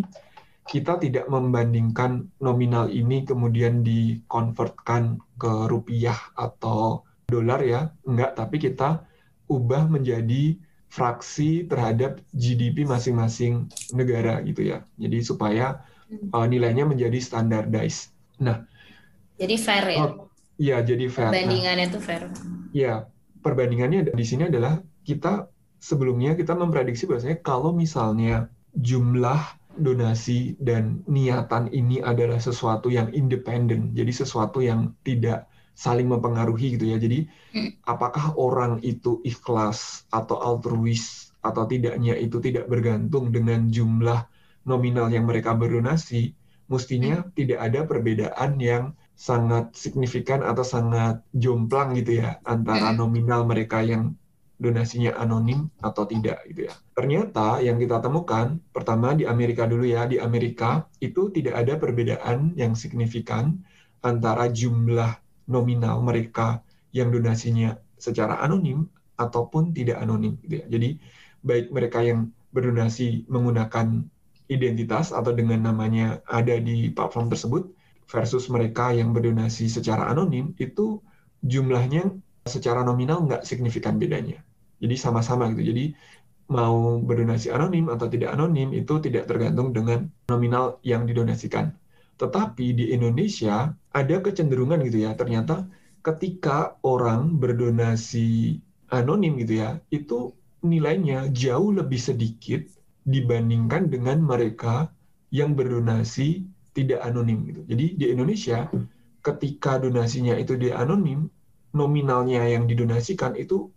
kita 0.67 0.99
tidak 0.99 1.25
membandingkan 1.31 2.27
nominal 2.43 2.91
ini 2.91 3.23
kemudian 3.23 3.81
dikonvertkan 3.81 5.23
ke 5.39 5.53
rupiah 5.71 6.17
atau 6.35 7.07
dolar 7.27 7.63
ya, 7.63 7.91
enggak, 8.03 8.35
tapi 8.35 8.59
kita 8.59 9.07
ubah 9.47 9.87
menjadi 9.87 10.59
fraksi 10.87 11.67
terhadap 11.67 12.23
GDP 12.31 12.87
masing-masing 12.87 13.67
negara 13.91 14.39
gitu 14.43 14.63
ya. 14.63 14.83
Jadi 14.99 15.23
supaya 15.23 15.83
uh, 16.31 16.47
nilainya 16.47 16.87
menjadi 16.87 17.19
standardized. 17.19 18.15
Nah, 18.39 18.63
jadi 19.35 19.55
fair 19.59 19.85
ya. 19.91 19.99
Oh, 20.03 20.31
iya, 20.59 20.77
jadi 20.83 21.07
fair. 21.11 21.31
Perbandingannya 21.31 21.85
nah, 21.87 21.91
itu 21.91 21.99
fair. 21.99 22.23
Iya, 22.71 22.93
perbandingannya 23.43 24.11
di 24.11 24.25
sini 24.27 24.47
adalah 24.47 24.79
kita 25.03 25.47
sebelumnya 25.79 26.33
kita 26.35 26.57
memprediksi 26.57 27.05
bahwasanya 27.05 27.39
kalau 27.43 27.71
misalnya 27.71 28.49
jumlah 28.75 29.39
donasi 29.79 30.57
dan 30.59 31.05
niatan 31.05 31.69
ini 31.71 32.01
adalah 32.01 32.37
sesuatu 32.41 32.89
yang 32.91 33.13
independen, 33.13 33.93
jadi 33.93 34.11
sesuatu 34.11 34.61
yang 34.61 34.93
tidak 35.05 35.47
saling 35.77 36.09
mempengaruhi 36.09 36.73
gitu 36.75 36.89
ya. 36.89 36.97
Jadi 36.97 37.29
hmm. 37.53 37.85
apakah 37.85 38.33
orang 38.33 38.81
itu 38.81 39.21
ikhlas 39.21 40.09
atau 40.09 40.41
altruis 40.41 41.29
atau 41.45 41.69
tidaknya 41.69 42.17
itu 42.17 42.41
tidak 42.41 42.65
bergantung 42.65 43.29
dengan 43.29 43.69
jumlah 43.69 44.25
nominal 44.65 45.07
yang 45.13 45.29
mereka 45.29 45.53
berdonasi, 45.53 46.33
mestinya 46.67 47.23
hmm. 47.23 47.29
tidak 47.37 47.59
ada 47.61 47.79
perbedaan 47.85 48.59
yang 48.59 48.83
sangat 49.17 49.73
signifikan 49.73 50.45
atau 50.45 50.61
sangat 50.61 51.25
jomplang 51.33 51.97
gitu 51.97 52.21
ya 52.21 52.37
antara 52.45 52.93
hmm. 52.93 52.97
nominal 53.01 53.45
mereka 53.49 53.81
yang 53.81 54.13
donasinya 54.57 55.13
anonim 55.21 55.69
atau 55.79 56.09
tidak 56.09 56.41
gitu 56.49 56.65
ya. 56.69 56.73
Ternyata 56.97 57.61
yang 57.61 57.77
kita 57.77 58.01
temukan 58.01 58.57
pertama 58.73 59.13
di 59.13 59.29
Amerika 59.29 59.69
dulu 59.69 59.85
ya, 59.85 60.09
di 60.09 60.17
Amerika 60.17 60.89
itu 60.97 61.29
tidak 61.29 61.61
ada 61.61 61.77
perbedaan 61.77 62.57
yang 62.57 62.73
signifikan 62.73 63.61
antara 64.01 64.49
jumlah 64.49 65.21
nominal 65.45 66.01
mereka 66.01 66.65
yang 66.89 67.13
donasinya 67.13 67.77
secara 68.01 68.41
anonim 68.41 68.89
ataupun 69.17 69.73
tidak 69.77 70.01
anonim 70.01 70.41
gitu 70.41 70.61
ya. 70.61 70.65
Jadi 70.69 70.89
baik 71.45 71.69
mereka 71.69 72.01
yang 72.01 72.33
berdonasi 72.49 73.29
menggunakan 73.29 74.09
identitas 74.47 75.13
atau 75.13 75.35
dengan 75.35 75.69
namanya 75.69 76.23
ada 76.25 76.57
di 76.57 76.89
platform 76.89 77.29
tersebut 77.29 77.69
versus 78.07 78.47
mereka 78.47 78.95
yang 78.95 79.11
berdonasi 79.11 79.67
secara 79.67 80.07
anonim 80.07 80.55
itu 80.57 81.03
jumlahnya 81.43 82.15
secara 82.47 82.81
nominal 82.81 83.27
nggak 83.27 83.43
signifikan 83.43 83.99
bedanya. 83.99 84.46
Jadi 84.77 84.95
sama-sama 84.95 85.49
gitu. 85.53 85.73
Jadi 85.73 85.93
mau 86.47 87.03
berdonasi 87.03 87.51
anonim 87.51 87.91
atau 87.91 88.07
tidak 88.07 88.31
anonim 88.35 88.71
itu 88.71 89.03
tidak 89.03 89.27
tergantung 89.27 89.75
dengan 89.75 90.07
nominal 90.31 90.79
yang 90.83 91.03
didonasikan. 91.03 91.75
Tetapi 92.17 92.73
di 92.73 92.85
Indonesia 92.95 93.75
ada 93.93 94.15
kecenderungan 94.23 94.81
gitu 94.87 95.05
ya, 95.05 95.13
ternyata 95.13 95.67
ketika 96.01 96.79
orang 96.87 97.35
berdonasi 97.35 98.57
anonim 98.89 99.37
gitu 99.43 99.59
ya, 99.61 99.77
itu 99.91 100.31
nilainya 100.63 101.29
jauh 101.35 101.75
lebih 101.75 101.99
sedikit 101.99 102.63
dibandingkan 103.05 103.91
dengan 103.91 104.23
mereka 104.23 104.89
yang 105.29 105.53
berdonasi 105.53 106.47
tidak 106.71 107.03
anonim 107.03 107.43
gitu. 107.51 107.61
Jadi 107.67 107.85
di 107.99 108.05
Indonesia 108.09 108.71
ketika 109.21 109.75
donasinya 109.77 110.39
itu 110.39 110.55
di 110.55 110.71
anonim, 110.71 111.27
nominalnya 111.75 112.47
yang 112.47 112.65
didonasikan 112.65 113.35
itu 113.35 113.67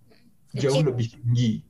jauh 0.54 0.83
lebih 0.83 1.14
tinggi. 1.14 1.62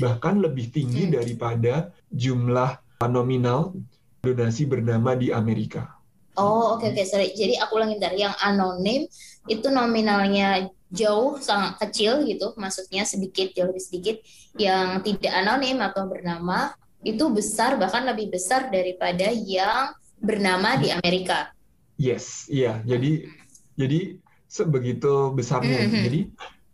Bahkan 0.00 0.44
lebih 0.44 0.68
tinggi 0.72 1.08
hmm. 1.08 1.12
daripada 1.16 1.74
jumlah 2.12 2.76
nominal 3.08 3.76
donasi 4.24 4.66
bernama 4.66 5.14
di 5.16 5.32
Amerika. 5.32 5.96
Oh, 6.36 6.76
oke 6.76 6.84
okay, 6.84 6.88
oke, 6.92 7.00
okay. 7.00 7.06
sorry. 7.08 7.28
Jadi 7.32 7.56
aku 7.56 7.80
ulangin 7.80 8.00
dari 8.00 8.20
yang 8.20 8.36
anonim 8.44 9.08
itu 9.48 9.66
nominalnya 9.72 10.68
jauh 10.92 11.40
sangat 11.40 11.80
kecil 11.88 12.28
gitu, 12.28 12.52
maksudnya 12.60 13.08
sedikit 13.08 13.56
jauh 13.56 13.72
lebih 13.72 13.84
sedikit. 13.84 14.16
Yang 14.56 14.88
tidak 15.08 15.32
anonim 15.32 15.80
atau 15.80 16.04
bernama 16.04 16.76
itu 17.00 17.24
besar 17.32 17.80
bahkan 17.80 18.04
lebih 18.04 18.32
besar 18.34 18.68
daripada 18.68 19.32
yang 19.32 19.96
bernama 20.20 20.76
di 20.76 20.92
Amerika. 20.92 21.52
Yes, 21.96 22.48
iya. 22.52 22.84
Jadi 22.84 23.32
jadi 23.76 24.20
sebegitu 24.44 25.32
besarnya. 25.32 25.84
Mm 25.84 25.88
-hmm. 25.88 26.04
Jadi 26.04 26.20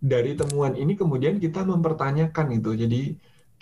dari 0.02 0.34
temuan 0.34 0.74
ini 0.74 0.98
kemudian 0.98 1.38
kita 1.38 1.62
mempertanyakan 1.62 2.46
itu. 2.58 2.74
Jadi 2.74 3.00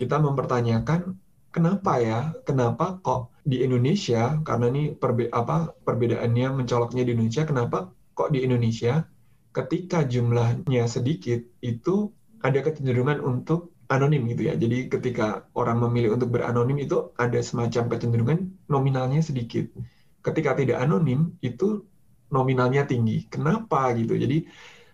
kita 0.00 0.16
mempertanyakan 0.16 1.20
kenapa 1.52 2.00
ya? 2.00 2.32
Kenapa 2.48 2.96
kok 3.04 3.36
di 3.44 3.60
Indonesia 3.60 4.40
karena 4.40 4.72
ini 4.72 4.96
perbe 4.96 5.28
apa 5.28 5.76
perbedaannya 5.84 6.64
mencoloknya 6.64 7.04
di 7.04 7.12
Indonesia 7.12 7.44
kenapa 7.44 7.92
kok 8.16 8.32
di 8.32 8.40
Indonesia 8.40 9.04
ketika 9.52 10.08
jumlahnya 10.08 10.88
sedikit 10.88 11.44
itu 11.60 12.08
ada 12.40 12.64
kecenderungan 12.64 13.20
untuk 13.20 13.76
anonim 13.92 14.24
gitu 14.32 14.48
ya. 14.48 14.54
Jadi 14.56 14.88
ketika 14.88 15.44
orang 15.52 15.84
memilih 15.84 16.16
untuk 16.16 16.32
beranonim 16.32 16.80
itu 16.80 17.12
ada 17.20 17.36
semacam 17.44 17.92
kecenderungan 17.92 18.38
nominalnya 18.70 19.20
sedikit. 19.20 19.68
Ketika 20.24 20.56
tidak 20.56 20.80
anonim 20.80 21.36
itu 21.44 21.84
nominalnya 22.30 22.86
tinggi. 22.86 23.26
Kenapa 23.28 23.90
gitu? 23.98 24.14
Jadi 24.14 24.46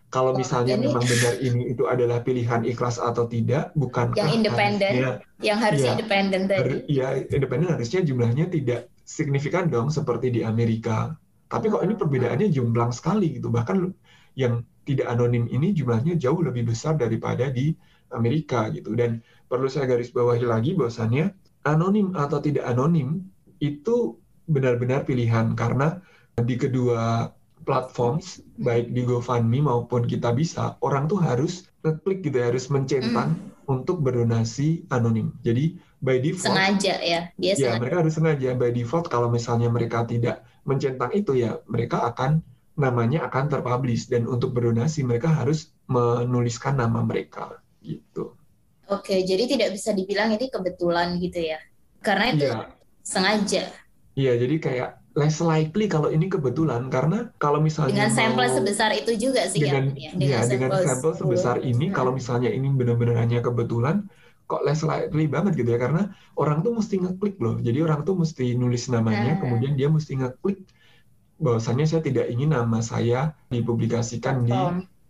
kalau 0.07 0.39
misalnya 0.39 0.79
memang 0.79 1.03
benar 1.03 1.35
ini 1.43 1.75
itu 1.75 1.85
adalah 1.91 2.23
pilihan 2.23 2.63
ikhlas 2.63 3.03
atau 3.03 3.27
tidak, 3.27 3.75
bukan 3.75 4.15
yang 4.15 4.31
independen, 4.31 5.19
yang 5.43 5.59
harus 5.59 5.83
ya, 5.83 5.99
independen 5.99 6.47
tadi. 6.47 6.87
ya, 6.87 7.27
independen 7.27 7.75
harusnya 7.75 8.07
jumlahnya 8.07 8.47
tidak 8.47 8.87
signifikan 9.03 9.67
dong 9.67 9.91
seperti 9.91 10.31
di 10.31 10.41
Amerika. 10.47 11.15
Tapi 11.47 11.71
kok 11.71 11.83
ini 11.83 11.95
hmm. 11.95 12.02
perbedaannya 12.02 12.49
jomplang 12.54 12.95
sekali 12.95 13.39
gitu. 13.39 13.50
Bahkan 13.50 13.91
yang 14.39 14.63
tidak 14.87 15.11
anonim 15.11 15.50
ini 15.50 15.75
jumlahnya 15.75 16.15
jauh 16.19 16.39
lebih 16.39 16.71
besar 16.71 16.95
daripada 16.95 17.50
di 17.50 17.75
Amerika 18.15 18.71
gitu. 18.71 18.95
Dan 18.95 19.23
perlu 19.50 19.67
saya 19.67 19.91
garis 19.91 20.15
bawahi 20.15 20.47
lagi 20.47 20.78
bahwasannya 20.78 21.35
anonim 21.67 22.15
atau 22.15 22.39
tidak 22.39 22.67
anonim 22.67 23.26
itu 23.59 24.19
benar-benar 24.47 25.02
pilihan 25.02 25.59
karena 25.59 25.99
di 26.39 26.54
kedua 26.54 27.30
platform 27.67 28.23
baik 28.63 28.95
di 28.95 29.02
GoFundMe 29.02 29.61
maupun 29.67 30.07
kita 30.07 30.31
bisa 30.33 30.79
orang 30.81 31.11
tuh 31.11 31.19
harus 31.19 31.67
ngeklik 31.83 32.23
gitu 32.23 32.39
ya 32.39 32.55
harus 32.55 32.71
mencentang 32.71 33.35
mm. 33.35 33.67
untuk 33.69 34.00
berdonasi 34.00 34.87
anonim. 34.95 35.35
Jadi 35.43 35.76
by 35.99 36.23
default 36.23 36.55
sengaja 36.55 36.95
ya 37.02 37.21
dia 37.35 37.52
ya 37.59 37.75
sengaja. 37.75 37.81
mereka 37.83 37.97
harus 38.07 38.15
sengaja 38.15 38.49
by 38.55 38.71
default 38.71 39.11
kalau 39.11 39.26
misalnya 39.26 39.67
mereka 39.67 40.07
tidak 40.07 40.47
mencentang 40.63 41.11
itu 41.13 41.35
ya 41.35 41.59
mereka 41.67 42.07
akan 42.07 42.41
namanya 42.76 43.26
akan 43.26 43.49
terpublish 43.49 44.07
dan 44.07 44.29
untuk 44.29 44.52
berdonasi 44.52 45.02
mereka 45.02 45.33
harus 45.33 45.73
menuliskan 45.91 46.79
nama 46.79 47.00
mereka 47.02 47.59
gitu. 47.81 48.37
Oke, 48.87 49.26
jadi 49.26 49.50
tidak 49.50 49.75
bisa 49.75 49.91
dibilang 49.91 50.31
ini 50.31 50.47
kebetulan 50.47 51.19
gitu 51.19 51.43
ya. 51.43 51.59
Karena 52.05 52.31
itu 52.31 52.47
ya. 52.47 52.71
sengaja. 53.02 53.65
Iya, 54.15 54.33
jadi 54.39 54.55
kayak 54.63 54.91
less 55.17 55.41
likely 55.41 55.89
kalau 55.89 56.13
ini 56.13 56.29
kebetulan 56.29 56.93
karena 56.93 57.33
kalau 57.41 57.57
misalnya 57.57 58.05
dengan 58.05 58.13
sampel 58.13 58.47
sebesar 58.52 58.93
itu 58.93 59.17
juga 59.17 59.49
sih 59.49 59.65
dengan, 59.65 59.97
ya, 59.97 60.13
dengan, 60.13 60.29
ya, 60.29 60.41
dengan 60.45 60.71
sampel 60.85 61.13
sebesar 61.17 61.65
ini 61.65 61.89
hmm. 61.89 61.97
kalau 61.97 62.13
misalnya 62.13 62.52
ini 62.52 62.69
benar-benar 62.69 63.25
hanya 63.25 63.41
kebetulan 63.41 64.05
kok 64.45 64.63
less 64.63 64.85
likely 64.85 65.25
banget 65.26 65.57
gitu 65.57 65.73
ya 65.73 65.81
karena 65.81 66.13
orang 66.37 66.61
tuh 66.61 66.76
mesti 66.76 67.00
ngeklik 67.00 67.41
loh 67.41 67.57
jadi 67.59 67.83
orang 67.89 68.05
tuh 68.05 68.15
mesti 68.15 68.55
nulis 68.55 68.93
namanya 68.93 69.35
hmm. 69.35 69.41
kemudian 69.41 69.73
dia 69.75 69.89
mesti 69.89 70.21
ngeklik 70.21 70.69
bahwasannya 71.41 71.89
saya 71.89 72.05
tidak 72.05 72.29
ingin 72.29 72.52
nama 72.52 72.85
saya 72.85 73.33
dipublikasikan 73.49 74.45
di 74.45 74.52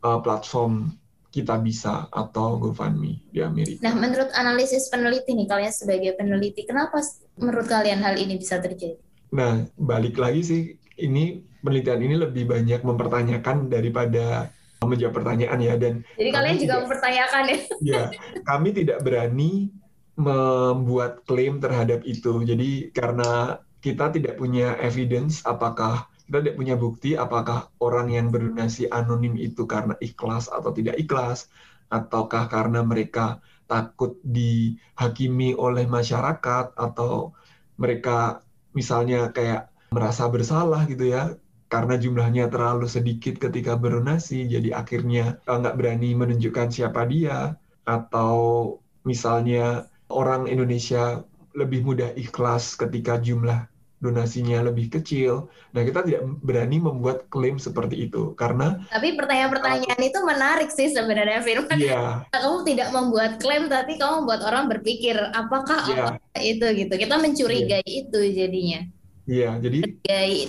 uh, 0.07 0.19
platform 0.23 0.95
kita 1.31 1.61
bisa 1.61 2.09
atau 2.09 2.57
GoFundMe 2.57 3.29
di 3.29 3.45
Amerika. 3.45 3.85
Nah, 3.85 3.92
menurut 3.92 4.33
analisis 4.33 4.88
peneliti 4.88 5.37
nih, 5.37 5.45
kalian 5.45 5.69
sebagai 5.69 6.16
peneliti, 6.16 6.64
kenapa 6.64 7.05
menurut 7.37 7.69
kalian 7.69 8.01
hal 8.01 8.16
ini 8.16 8.40
bisa 8.40 8.57
terjadi? 8.57 8.97
Nah, 9.37 9.68
balik 9.77 10.16
lagi 10.16 10.40
sih, 10.40 10.62
ini 10.96 11.44
penelitian 11.61 12.01
ini 12.01 12.16
lebih 12.16 12.49
banyak 12.49 12.81
mempertanyakan 12.81 13.68
daripada 13.68 14.49
menjawab 14.81 15.18
pertanyaan 15.18 15.59
ya 15.59 15.75
dan 15.75 16.07
jadi 16.14 16.31
kalian 16.31 16.57
juga 16.62 16.62
tidak, 16.62 16.83
mempertanyakan 16.87 17.42
ya? 17.42 17.59
Ya 17.83 18.03
kami 18.46 18.68
tidak 18.70 19.03
berani 19.03 19.72
membuat 20.14 21.27
klaim 21.27 21.59
terhadap 21.59 22.07
itu. 22.07 22.46
Jadi 22.46 22.94
karena 22.94 23.61
kita 23.83 24.14
tidak 24.14 24.38
punya 24.38 24.79
evidence 24.79 25.42
apakah 25.42 26.07
kita 26.31 26.38
tidak 26.42 26.57
punya 26.59 26.75
bukti 26.79 27.18
apakah 27.18 27.70
orang 27.83 28.14
yang 28.14 28.31
berdonasi 28.31 28.87
anonim 28.90 29.35
itu 29.35 29.66
karena 29.66 29.99
ikhlas 29.99 30.46
atau 30.51 30.70
tidak 30.70 30.96
ikhlas, 31.03 31.51
ataukah 31.90 32.46
karena 32.46 32.83
mereka 32.87 33.42
takut 33.66 34.18
dihakimi 34.22 35.59
oleh 35.59 35.87
masyarakat, 35.87 36.75
atau 36.79 37.35
mereka 37.77 38.45
misalnya 38.77 39.33
kayak 39.33 39.73
merasa 39.89 40.29
bersalah 40.29 40.85
gitu 40.87 41.09
ya, 41.09 41.33
karena 41.73 41.97
jumlahnya 41.97 42.53
terlalu 42.53 42.87
sedikit 42.87 43.41
ketika 43.41 43.75
berdonasi, 43.75 44.47
jadi 44.47 44.77
akhirnya 44.77 45.41
nggak 45.49 45.75
berani 45.75 46.15
menunjukkan 46.15 46.69
siapa 46.71 47.09
dia, 47.09 47.57
atau 47.89 48.77
misalnya 49.03 49.89
orang 50.12 50.47
Indonesia 50.47 51.25
lebih 51.57 51.83
mudah 51.89 52.12
ikhlas 52.15 52.77
ketika 52.77 53.17
jumlah 53.17 53.67
donasinya 54.07 54.62
lebih 54.62 54.88
kecil. 54.95 55.51
Nah, 55.75 55.83
kita 55.83 56.07
tidak 56.07 56.23
berani 56.40 56.79
membuat 56.79 57.27
klaim 57.27 57.59
seperti 57.59 58.07
itu 58.07 58.33
karena 58.38 58.79
Tapi 58.88 59.19
pertanyaan-pertanyaan 59.19 60.01
itu 60.01 60.19
menarik 60.23 60.71
sih 60.71 60.95
sebenarnya 60.95 61.42
Firman. 61.42 61.77
Iya. 61.77 62.23
Kamu 62.35 62.62
tidak 62.62 62.95
membuat 62.95 63.42
klaim 63.42 63.66
tapi 63.66 63.99
kamu 63.99 64.23
membuat 64.23 64.47
orang 64.47 64.71
berpikir 64.71 65.19
apakah 65.35 65.83
iya. 65.90 66.07
itu 66.38 66.66
gitu. 66.87 66.95
Kita 66.95 67.19
mencurigai 67.19 67.83
iya. 67.83 68.01
itu 68.07 68.21
jadinya. 68.31 68.81
Iya, 69.27 69.59
jadi 69.59 69.79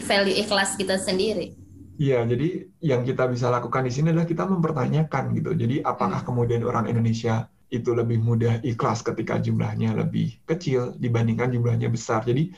value 0.05 0.37
ikhlas 0.37 0.77
kita 0.77 1.01
sendiri. 1.01 1.57
Iya, 1.97 2.29
jadi 2.29 2.69
yang 2.77 3.01
kita 3.01 3.25
bisa 3.25 3.49
lakukan 3.49 3.81
di 3.81 3.89
sini 3.89 4.13
adalah 4.13 4.29
kita 4.29 4.45
mempertanyakan 4.45 5.33
gitu. 5.33 5.51
Jadi 5.57 5.81
apakah 5.81 6.21
hmm. 6.21 6.27
kemudian 6.29 6.61
orang 6.61 6.85
Indonesia 6.85 7.49
itu 7.67 7.91
lebih 7.91 8.23
mudah 8.23 8.63
ikhlas 8.63 9.03
ketika 9.03 9.41
jumlahnya 9.43 9.91
lebih 9.97 10.39
kecil 10.47 10.95
dibandingkan 10.95 11.51
jumlahnya 11.51 11.89
besar. 11.89 12.21
Jadi 12.23 12.53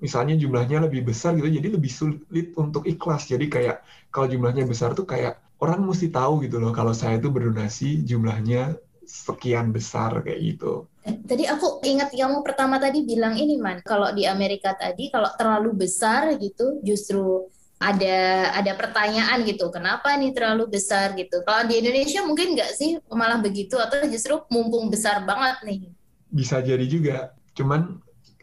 misalnya 0.00 0.36
jumlahnya 0.36 0.84
lebih 0.84 1.08
besar 1.08 1.36
gitu 1.36 1.48
jadi 1.48 1.68
lebih 1.72 1.92
sulit 1.92 2.52
untuk 2.56 2.84
ikhlas. 2.84 3.28
Jadi 3.28 3.48
kayak 3.48 3.82
kalau 4.12 4.28
jumlahnya 4.28 4.68
besar 4.68 4.92
tuh 4.92 5.08
kayak 5.08 5.40
orang 5.60 5.84
mesti 5.84 6.08
tahu 6.12 6.44
gitu 6.44 6.60
loh 6.60 6.72
kalau 6.72 6.92
saya 6.92 7.20
itu 7.20 7.28
berdonasi 7.32 8.04
jumlahnya 8.04 8.76
sekian 9.04 9.74
besar 9.74 10.22
kayak 10.22 10.40
gitu. 10.56 10.86
Eh, 11.02 11.16
tadi 11.24 11.48
aku 11.48 11.80
ingat 11.82 12.12
kamu 12.12 12.44
pertama 12.44 12.76
tadi 12.76 13.02
bilang 13.02 13.34
ini 13.34 13.56
man. 13.58 13.80
Kalau 13.82 14.12
di 14.12 14.28
Amerika 14.28 14.76
tadi 14.76 15.08
kalau 15.08 15.32
terlalu 15.34 15.74
besar 15.74 16.36
gitu 16.36 16.78
justru 16.84 17.48
ada 17.80 18.52
ada 18.60 18.76
pertanyaan 18.76 19.40
gitu 19.48 19.72
kenapa 19.72 20.12
nih 20.20 20.36
terlalu 20.36 20.68
besar 20.68 21.16
gitu? 21.16 21.40
Kalau 21.42 21.64
di 21.64 21.80
Indonesia 21.80 22.20
mungkin 22.22 22.52
nggak 22.52 22.76
sih 22.76 23.00
malah 23.08 23.40
begitu 23.40 23.80
atau 23.80 24.04
justru 24.06 24.36
mumpung 24.52 24.92
besar 24.92 25.24
banget 25.24 25.64
nih? 25.64 25.80
Bisa 26.28 26.60
jadi 26.60 26.84
juga. 26.84 27.32
Cuman 27.56 27.98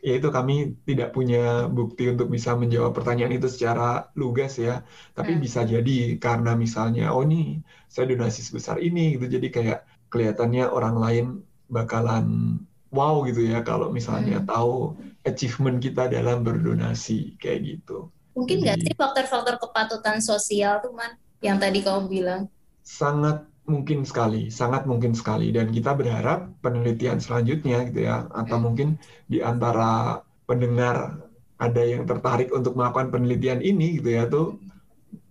ya 0.08 0.14
itu 0.16 0.32
kami 0.32 0.80
tidak 0.88 1.12
punya 1.12 1.68
bukti 1.68 2.08
untuk 2.08 2.32
bisa 2.32 2.56
menjawab 2.56 2.96
pertanyaan 2.96 3.36
itu 3.36 3.52
secara 3.52 4.08
lugas 4.16 4.56
ya 4.56 4.88
tapi 5.12 5.36
hmm. 5.36 5.42
bisa 5.44 5.68
jadi 5.68 6.16
karena 6.16 6.56
misalnya 6.56 7.12
oh 7.12 7.28
nih 7.28 7.60
saya 7.92 8.08
donasi 8.08 8.40
sebesar 8.48 8.80
ini 8.80 9.20
gitu 9.20 9.28
jadi 9.28 9.48
kayak 9.52 9.80
kelihatannya 10.08 10.64
orang 10.72 10.96
lain 10.96 11.26
bakalan 11.68 12.56
wow 12.96 13.20
gitu 13.28 13.44
ya 13.52 13.60
kalau 13.68 13.92
misalnya 13.92 14.40
hmm. 14.40 14.48
tahu 14.48 14.96
achievement 15.28 15.84
kita 15.84 16.08
dalam 16.08 16.48
berdonasi 16.48 17.36
kayak 17.36 17.60
gitu 17.76 18.08
Mungkin 18.38 18.62
nggak 18.62 18.78
sih 18.86 18.94
faktor-faktor 18.94 19.58
kepatutan 19.58 20.22
sosial 20.22 20.78
tuh 20.78 20.94
man 20.94 21.18
yang 21.42 21.58
tadi 21.58 21.82
kamu 21.82 22.06
bilang? 22.06 22.42
Sangat 22.86 23.50
mungkin 23.68 24.08
sekali, 24.08 24.48
sangat 24.48 24.88
mungkin 24.88 25.14
sekali. 25.14 25.52
Dan 25.52 25.70
kita 25.76 25.94
berharap 25.94 26.50
penelitian 26.64 27.20
selanjutnya 27.20 27.86
gitu 27.92 28.08
ya, 28.08 28.26
atau 28.32 28.58
mungkin 28.58 28.98
di 29.28 29.44
antara 29.44 30.24
pendengar 30.48 31.22
ada 31.60 31.84
yang 31.84 32.08
tertarik 32.08 32.50
untuk 32.56 32.80
melakukan 32.80 33.12
penelitian 33.12 33.60
ini 33.60 34.00
gitu 34.00 34.10
ya, 34.16 34.24
tuh 34.26 34.58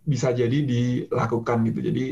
bisa 0.05 0.31
jadi 0.37 0.63
dilakukan 0.63 1.67
gitu. 1.73 1.81
Jadi 1.81 2.07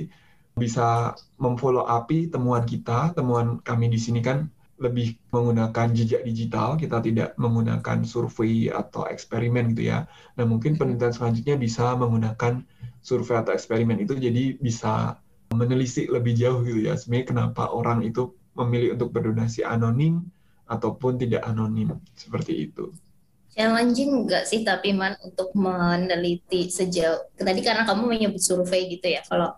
bisa 0.56 1.12
memfollow 1.38 1.84
api 1.84 2.32
temuan 2.32 2.64
kita, 2.64 3.12
temuan 3.12 3.60
kami 3.60 3.92
di 3.92 4.00
sini 4.00 4.24
kan 4.24 4.48
lebih 4.74 5.14
menggunakan 5.30 5.94
jejak 5.94 6.26
digital, 6.26 6.74
kita 6.74 6.98
tidak 6.98 7.38
menggunakan 7.38 8.02
survei 8.02 8.70
atau 8.70 9.06
eksperimen 9.06 9.70
gitu 9.74 9.94
ya. 9.94 10.10
Nah 10.34 10.44
mungkin 10.46 10.74
penelitian 10.74 11.14
selanjutnya 11.14 11.54
bisa 11.54 11.94
menggunakan 11.94 12.66
survei 12.98 13.38
atau 13.38 13.54
eksperimen 13.54 14.02
itu 14.02 14.18
jadi 14.18 14.58
bisa 14.58 15.18
menelisik 15.54 16.10
lebih 16.10 16.34
jauh 16.34 16.60
gitu 16.66 16.84
ya. 16.84 16.98
Sebenarnya 16.98 17.26
kenapa 17.30 17.70
orang 17.70 18.02
itu 18.02 18.34
memilih 18.54 18.98
untuk 18.98 19.10
berdonasi 19.14 19.62
anonim 19.62 20.22
ataupun 20.66 21.18
tidak 21.18 21.42
anonim 21.46 21.94
seperti 22.14 22.70
itu. 22.70 22.90
Challenging 23.54 24.26
enggak 24.26 24.50
sih 24.50 24.66
tapi 24.66 24.90
man 24.90 25.14
untuk 25.22 25.54
meneliti 25.54 26.66
sejauh 26.66 27.30
tadi 27.38 27.62
karena 27.62 27.86
kamu 27.86 28.10
menyebut 28.10 28.42
survei 28.42 28.90
gitu 28.90 29.06
ya. 29.14 29.22
Kalau 29.22 29.54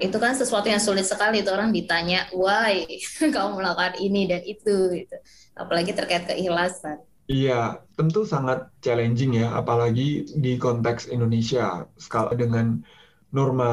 itu 0.00 0.16
kan 0.18 0.34
sesuatu 0.34 0.66
yang 0.66 0.82
sulit 0.82 1.06
sekali 1.06 1.44
itu 1.44 1.50
orang 1.54 1.70
ditanya 1.70 2.26
why 2.34 2.82
kamu 3.34 3.62
melakukan 3.62 3.94
ini 4.02 4.26
dan 4.26 4.42
itu 4.42 4.90
gitu 4.90 5.16
apalagi 5.54 5.94
terkait 5.94 6.26
keikhlasan 6.26 6.98
Iya, 7.24 7.80
tentu 7.96 8.28
sangat 8.28 8.68
challenging 8.84 9.40
ya, 9.40 9.56
apalagi 9.56 10.28
di 10.36 10.60
konteks 10.60 11.08
Indonesia. 11.08 11.88
Skala 11.96 12.36
dengan 12.36 12.84
norma 13.32 13.72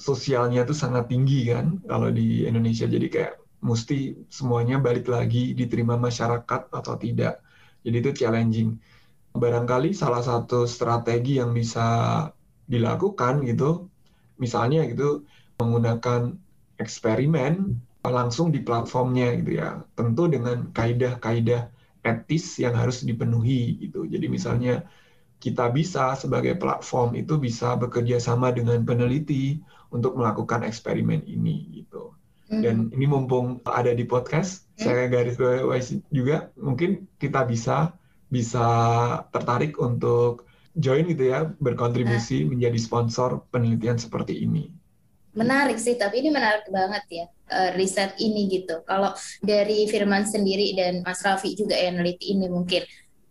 sosialnya 0.00 0.64
itu 0.64 0.72
sangat 0.72 1.12
tinggi 1.12 1.52
kan, 1.52 1.76
kalau 1.84 2.08
di 2.08 2.48
Indonesia. 2.48 2.88
Jadi 2.88 3.06
kayak 3.12 3.36
mesti 3.60 4.16
semuanya 4.32 4.80
balik 4.80 5.06
lagi 5.12 5.52
diterima 5.52 6.00
masyarakat 6.00 6.72
atau 6.72 6.94
tidak. 6.96 7.44
Jadi 7.84 7.96
itu 8.00 8.10
challenging. 8.24 8.80
Barangkali 9.36 9.92
salah 9.92 10.24
satu 10.24 10.64
strategi 10.64 11.38
yang 11.38 11.52
bisa 11.52 11.86
dilakukan 12.70 13.42
gitu 13.50 13.90
misalnya 14.38 14.86
gitu 14.86 15.26
menggunakan 15.58 16.38
eksperimen 16.78 17.76
langsung 18.00 18.48
di 18.54 18.64
platformnya 18.64 19.36
gitu 19.42 19.60
ya 19.60 19.84
tentu 19.92 20.30
dengan 20.30 20.72
kaidah-kaidah 20.72 21.68
etis 22.00 22.56
yang 22.56 22.72
harus 22.72 23.04
dipenuhi 23.04 23.76
gitu 23.84 24.08
jadi 24.08 24.24
misalnya 24.30 24.88
kita 25.36 25.68
bisa 25.68 26.16
sebagai 26.16 26.56
platform 26.56 27.18
itu 27.20 27.36
bisa 27.36 27.76
bekerja 27.76 28.16
sama 28.16 28.48
dengan 28.56 28.80
peneliti 28.88 29.60
untuk 29.90 30.18
melakukan 30.18 30.62
eksperimen 30.66 31.22
ini 31.26 31.82
gitu 31.82 32.14
hmm. 32.50 32.62
dan 32.62 32.76
ini 32.94 33.06
mumpung 33.06 33.62
ada 33.66 33.94
di 33.94 34.06
podcast 34.06 34.66
hmm. 34.78 34.86
saya 34.86 35.04
garis 35.10 35.38
bawahi 35.38 36.02
juga 36.10 36.50
mungkin 36.58 37.06
kita 37.18 37.46
bisa 37.46 37.94
bisa 38.30 38.66
tertarik 39.34 39.76
untuk 39.82 40.46
join 40.78 41.06
gitu 41.10 41.34
ya, 41.34 41.50
berkontribusi 41.58 42.46
nah. 42.46 42.54
menjadi 42.54 42.78
sponsor 42.78 43.42
penelitian 43.50 43.98
seperti 43.98 44.46
ini. 44.46 44.70
Menarik 45.34 45.78
sih, 45.78 45.94
tapi 45.94 46.26
ini 46.26 46.30
menarik 46.34 46.66
banget 46.70 47.04
ya 47.06 47.26
uh, 47.54 47.70
riset 47.78 48.18
ini 48.18 48.50
gitu. 48.50 48.82
Kalau 48.82 49.14
dari 49.42 49.86
Firman 49.86 50.26
sendiri 50.26 50.74
dan 50.74 51.06
Mas 51.06 51.22
Raffi 51.22 51.54
juga 51.54 51.78
yang 51.78 52.02
neliti 52.02 52.34
ini 52.34 52.50
mungkin, 52.50 52.82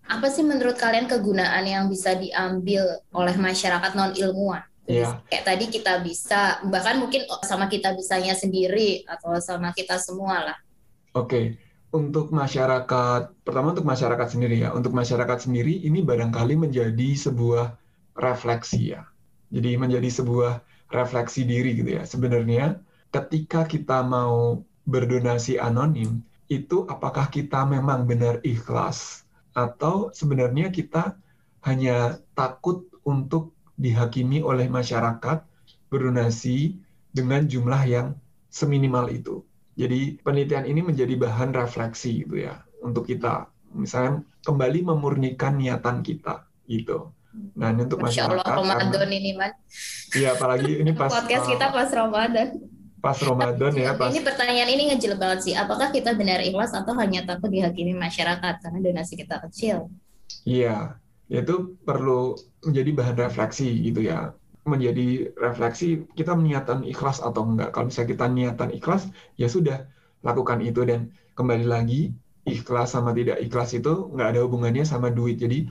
apa 0.08 0.32
sih 0.32 0.48
menurut 0.48 0.80
kalian 0.80 1.12
kegunaan 1.12 1.68
yang 1.68 1.92
bisa 1.92 2.16
diambil 2.16 3.04
oleh 3.12 3.36
masyarakat 3.36 3.92
non 4.00 4.16
ilmuwan? 4.16 4.64
Yeah. 4.90 5.22
Kayak 5.30 5.46
tadi 5.46 5.66
kita 5.70 6.02
bisa, 6.02 6.66
bahkan 6.66 6.98
mungkin 6.98 7.30
sama 7.46 7.70
kita 7.70 7.94
bisanya 7.94 8.34
sendiri 8.34 9.06
atau 9.06 9.38
sama 9.38 9.70
kita 9.78 10.02
semua 10.02 10.50
lah. 10.50 10.58
Oke, 11.14 11.30
okay 11.30 11.46
untuk 11.90 12.30
masyarakat, 12.30 13.34
pertama 13.42 13.74
untuk 13.74 13.88
masyarakat 13.88 14.28
sendiri 14.30 14.62
ya. 14.62 14.70
Untuk 14.74 14.94
masyarakat 14.94 15.50
sendiri 15.50 15.82
ini 15.82 16.06
barangkali 16.06 16.54
menjadi 16.54 17.10
sebuah 17.18 17.74
refleksi 18.14 18.94
ya. 18.94 19.10
Jadi 19.50 19.74
menjadi 19.82 20.06
sebuah 20.06 20.62
refleksi 20.94 21.50
diri 21.50 21.74
gitu 21.74 21.98
ya. 21.98 22.06
Sebenarnya 22.06 22.78
ketika 23.10 23.66
kita 23.66 24.06
mau 24.06 24.62
berdonasi 24.86 25.58
anonim, 25.58 26.22
itu 26.50 26.86
apakah 26.90 27.30
kita 27.30 27.66
memang 27.66 28.06
benar 28.06 28.42
ikhlas 28.46 29.26
atau 29.54 30.14
sebenarnya 30.14 30.70
kita 30.70 31.18
hanya 31.66 32.22
takut 32.34 32.86
untuk 33.06 33.54
dihakimi 33.80 34.44
oleh 34.44 34.68
masyarakat 34.68 35.40
berdonasi 35.88 36.78
dengan 37.16 37.48
jumlah 37.48 37.82
yang 37.88 38.08
seminimal 38.52 39.08
itu. 39.10 39.42
Jadi 39.80 40.20
penelitian 40.20 40.68
ini 40.68 40.84
menjadi 40.84 41.16
bahan 41.16 41.56
refleksi 41.56 42.28
gitu 42.28 42.44
ya 42.44 42.60
untuk 42.84 43.08
kita. 43.08 43.48
Misalnya 43.72 44.28
kembali 44.44 44.84
memurnikan 44.84 45.56
niatan 45.56 46.04
kita 46.04 46.44
gitu. 46.68 47.16
Nah, 47.56 47.72
ini 47.72 47.86
untuk 47.86 48.02
Masya 48.02 48.26
masyarakat. 48.28 48.44
Allah, 48.44 48.58
Ramadan 48.58 48.88
karena, 48.92 49.16
ini, 49.16 49.32
Man. 49.38 49.52
Iya, 50.18 50.30
apalagi 50.34 50.72
ini 50.82 50.92
pas 50.98 51.14
podcast 51.14 51.46
uh, 51.46 51.50
kita 51.56 51.66
pas 51.70 51.90
Ramadan. 51.94 52.48
Pas 53.00 53.18
Ramadan 53.22 53.72
ya, 53.78 53.92
pas. 53.96 54.10
Ini 54.12 54.20
pertanyaan 54.26 54.70
ini 54.76 54.84
ngejel 54.92 55.16
banget 55.16 55.40
sih. 55.48 55.54
Apakah 55.56 55.94
kita 55.94 56.18
benar 56.18 56.44
ikhlas 56.44 56.74
atau 56.76 56.98
hanya 57.00 57.24
takut 57.24 57.48
dihakimi 57.54 57.96
masyarakat 57.96 58.60
karena 58.60 58.80
donasi 58.82 59.14
kita 59.16 59.40
kecil? 59.48 59.88
Iya, 60.44 61.00
itu 61.30 61.80
perlu 61.86 62.36
menjadi 62.66 62.92
bahan 62.92 63.18
refleksi 63.18 63.70
gitu 63.86 64.04
ya 64.04 64.36
menjadi 64.70 65.34
refleksi 65.40 66.06
kita 66.14 66.38
niatan 66.38 66.86
ikhlas 66.86 67.24
atau 67.24 67.42
enggak. 67.48 67.74
Kalau 67.74 67.90
misalnya 67.90 68.10
kita 68.14 68.26
niatan 68.30 68.70
ikhlas, 68.76 69.10
ya 69.40 69.50
sudah 69.50 69.90
lakukan 70.22 70.62
itu 70.62 70.86
dan 70.86 71.10
kembali 71.34 71.66
lagi 71.66 72.14
ikhlas 72.46 72.94
sama 72.94 73.16
tidak 73.16 73.40
ikhlas 73.40 73.74
itu 73.74 74.14
nggak 74.14 74.36
ada 74.36 74.40
hubungannya 74.46 74.86
sama 74.86 75.10
duit. 75.10 75.42
Jadi 75.42 75.66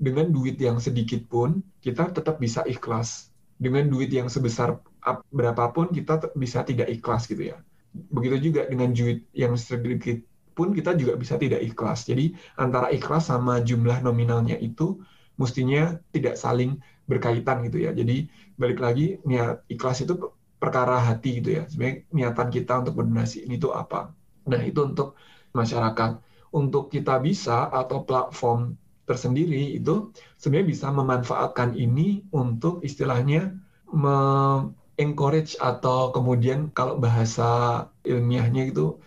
dengan 0.00 0.34
duit 0.34 0.58
yang 0.58 0.82
sedikit 0.82 1.22
pun 1.30 1.62
kita 1.78 2.10
tetap 2.10 2.42
bisa 2.42 2.66
ikhlas. 2.66 3.30
Dengan 3.62 3.86
duit 3.86 4.10
yang 4.10 4.26
sebesar 4.26 4.82
berapapun 5.30 5.94
kita 5.94 6.34
bisa 6.34 6.66
tidak 6.66 6.90
ikhlas 6.90 7.30
gitu 7.30 7.54
ya. 7.54 7.62
Begitu 8.10 8.50
juga 8.50 8.66
dengan 8.66 8.90
duit 8.90 9.22
yang 9.36 9.54
sedikit 9.54 10.18
pun 10.58 10.74
kita 10.74 10.98
juga 10.98 11.14
bisa 11.14 11.38
tidak 11.38 11.62
ikhlas. 11.62 12.08
Jadi 12.10 12.34
antara 12.58 12.90
ikhlas 12.90 13.30
sama 13.30 13.62
jumlah 13.62 14.02
nominalnya 14.02 14.58
itu 14.58 14.98
mestinya 15.42 15.98
tidak 16.14 16.38
saling 16.38 16.78
berkaitan 17.10 17.66
gitu 17.66 17.82
ya. 17.82 17.90
Jadi 17.90 18.30
balik 18.54 18.78
lagi 18.78 19.18
niat 19.26 19.66
ikhlas 19.66 20.06
itu 20.06 20.14
perkara 20.62 21.02
hati 21.02 21.42
gitu 21.42 21.58
ya. 21.58 21.62
Sebenarnya 21.66 22.06
niatan 22.14 22.48
kita 22.54 22.72
untuk 22.86 22.94
berdonasi 23.02 23.50
ini 23.50 23.58
tuh 23.58 23.74
apa? 23.74 24.14
Dan 24.46 24.62
itu 24.62 24.86
untuk 24.86 25.18
masyarakat. 25.52 26.22
Untuk 26.52 26.92
kita 26.92 27.16
bisa 27.18 27.72
atau 27.72 28.04
platform 28.04 28.76
tersendiri 29.08 29.74
itu 29.74 30.12
sebenarnya 30.38 30.68
bisa 30.68 30.86
memanfaatkan 30.92 31.74
ini 31.74 32.22
untuk 32.30 32.84
istilahnya 32.84 33.56
me-encourage 33.88 35.56
atau 35.58 36.12
kemudian 36.14 36.70
kalau 36.76 37.00
bahasa 37.00 37.82
ilmiahnya 38.04 38.68
itu 38.68 39.00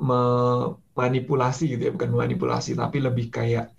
memanipulasi 0.00 1.76
gitu 1.76 1.82
ya, 1.88 1.92
bukan 1.94 2.10
memanipulasi 2.14 2.74
tapi 2.74 3.04
lebih 3.04 3.28
kayak 3.28 3.72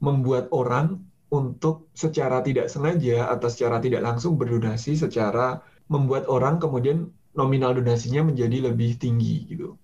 membuat 0.00 0.50
orang 0.50 1.04
untuk 1.34 1.90
secara 1.98 2.38
tidak 2.46 2.70
sengaja 2.70 3.26
atau 3.34 3.50
secara 3.50 3.82
tidak 3.82 4.06
langsung 4.06 4.38
berdonasi 4.38 4.94
secara 4.94 5.58
membuat 5.90 6.30
orang 6.30 6.62
kemudian 6.62 7.10
nominal 7.34 7.74
donasinya 7.74 8.30
menjadi 8.30 8.70
lebih 8.70 8.94
tinggi 9.02 9.50
gitu. 9.50 9.74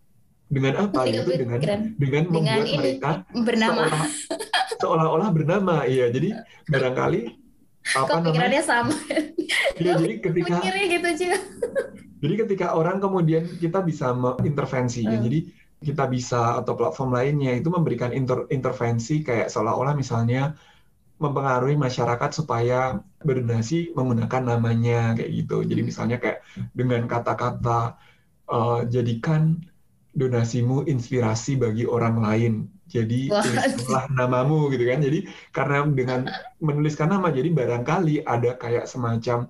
Dengan 0.46 0.86
apa 0.86 1.06
gitu? 1.10 1.34
Dengan 1.34 1.58
dengan 1.98 2.24
membuat 2.30 2.62
dengan 2.62 2.78
mereka 2.78 3.10
bernama 3.34 3.82
seolah-olah 4.80 5.28
bernama. 5.34 5.76
Iya, 5.86 6.10
jadi 6.14 6.40
barangkali 6.70 7.20
apa 7.96 8.22
Kok 8.22 8.32
namanya? 8.32 8.62
sama. 8.62 8.94
Iya, 9.80 9.96
jadi 9.96 10.14
ketika 10.20 10.60
gitu 10.62 11.08
juga. 11.26 11.38
Jadi 12.20 12.34
ketika 12.46 12.66
orang 12.76 13.00
kemudian 13.00 13.48
kita 13.58 13.80
bisa 13.80 14.12
mengintervensi 14.12 15.08
ya. 15.08 15.16
Hmm. 15.16 15.24
Jadi 15.24 15.38
kita 15.80 16.04
bisa 16.12 16.60
atau 16.60 16.76
platform 16.76 17.16
lainnya 17.16 17.56
itu 17.56 17.72
memberikan 17.72 18.12
inter 18.12 18.44
intervensi 18.52 19.24
kayak 19.24 19.48
seolah-olah 19.48 19.96
misalnya 19.96 20.52
mempengaruhi 21.20 21.76
masyarakat 21.76 22.30
supaya 22.32 22.96
berdonasi 23.20 23.92
menggunakan 23.92 24.56
namanya 24.56 25.12
kayak 25.12 25.30
gitu. 25.44 25.60
Jadi 25.68 25.80
misalnya 25.84 26.16
kayak 26.16 26.40
dengan 26.72 27.04
kata-kata 27.04 28.00
uh, 28.48 28.80
jadikan 28.88 29.60
donasimu 30.16 30.88
inspirasi 30.88 31.60
bagi 31.60 31.84
orang 31.84 32.18
lain. 32.24 32.54
Jadi 32.90 33.30
tuliskanlah 33.30 34.10
namamu 34.10 34.72
gitu 34.74 34.82
kan. 34.88 34.98
Jadi 34.98 35.28
karena 35.54 35.86
dengan 35.86 36.20
menuliskan 36.58 37.12
nama 37.12 37.30
jadi 37.30 37.52
barangkali 37.52 38.26
ada 38.26 38.58
kayak 38.58 38.90
semacam 38.90 39.46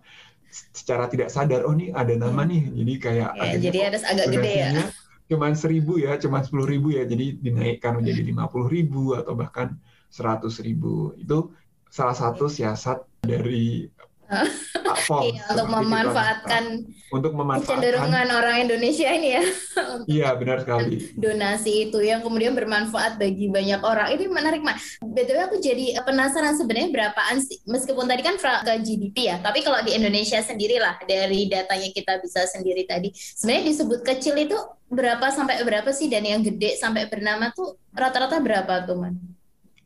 secara 0.51 1.07
tidak 1.07 1.31
sadar 1.31 1.63
oh 1.63 1.73
nih 1.73 1.95
ada 1.95 2.13
nama 2.19 2.45
iya. 2.45 2.51
nih. 2.51 2.63
Jadi 2.77 2.95
kayak 2.99 3.31
ya, 3.39 3.57
jadi 3.71 3.79
ada 3.95 3.99
agak 4.05 4.27
gede 4.35 4.53
ya. 4.53 4.71
Cuman 5.31 5.55
seribu 5.55 6.03
ya, 6.03 6.19
cuman 6.19 6.43
sepuluh 6.43 6.67
ribu 6.67 6.91
ya. 6.93 7.07
Jadi 7.07 7.39
dinaikkan 7.39 7.97
menjadi 7.97 8.27
lima 8.27 8.51
puluh 8.51 8.67
ribu 8.67 9.15
atau 9.15 9.39
bahkan 9.39 9.79
seratus 10.11 10.59
ribu. 10.61 11.15
Itu 11.17 11.55
salah 11.91 12.15
satu 12.15 12.47
siasat 12.47 13.03
dari 13.21 13.91
platform 15.11 15.23
iya, 15.27 15.43
untuk 15.51 15.67
memanfaatkan 15.75 16.65
untuk 17.11 17.33
memanfaatkan 17.35 17.67
kecenderungan 17.67 18.29
orang 18.31 18.57
Indonesia 18.63 19.09
ini 19.11 19.29
ya. 19.35 19.43
Iya 20.07 20.29
benar 20.39 20.63
sekali. 20.63 21.11
donasi 21.19 21.91
itu 21.91 21.99
yang 21.99 22.23
kemudian 22.23 22.55
bermanfaat 22.55 23.19
bagi 23.19 23.51
banyak 23.51 23.83
orang. 23.83 24.15
Ini 24.15 24.31
menarik 24.31 24.63
mas 24.63 25.03
btw 25.03 25.51
aku 25.51 25.59
jadi 25.59 25.99
penasaran 26.07 26.55
sebenarnya 26.55 26.95
berapaan 26.95 27.43
sih? 27.43 27.59
Meskipun 27.67 28.07
tadi 28.07 28.23
kan 28.23 28.39
ke 28.39 28.73
GDP 28.87 29.35
ya 29.35 29.37
tapi 29.43 29.67
kalau 29.67 29.83
di 29.83 29.99
Indonesia 29.99 30.39
sendiri 30.39 30.79
lah 30.79 30.95
dari 31.05 31.51
datanya 31.51 31.91
kita 31.91 32.23
bisa 32.23 32.47
sendiri 32.47 32.87
tadi. 32.87 33.11
Sebenarnya 33.15 33.75
disebut 33.75 34.01
kecil 34.07 34.39
itu 34.39 34.57
berapa 34.87 35.27
sampai 35.35 35.63
berapa 35.67 35.91
sih? 35.91 36.07
Dan 36.07 36.23
yang 36.23 36.47
gede 36.47 36.79
sampai 36.79 37.11
bernama 37.11 37.51
tuh 37.51 37.75
rata-rata 37.91 38.39
berapa 38.39 38.87
tuh 38.87 38.95
man 38.95 39.19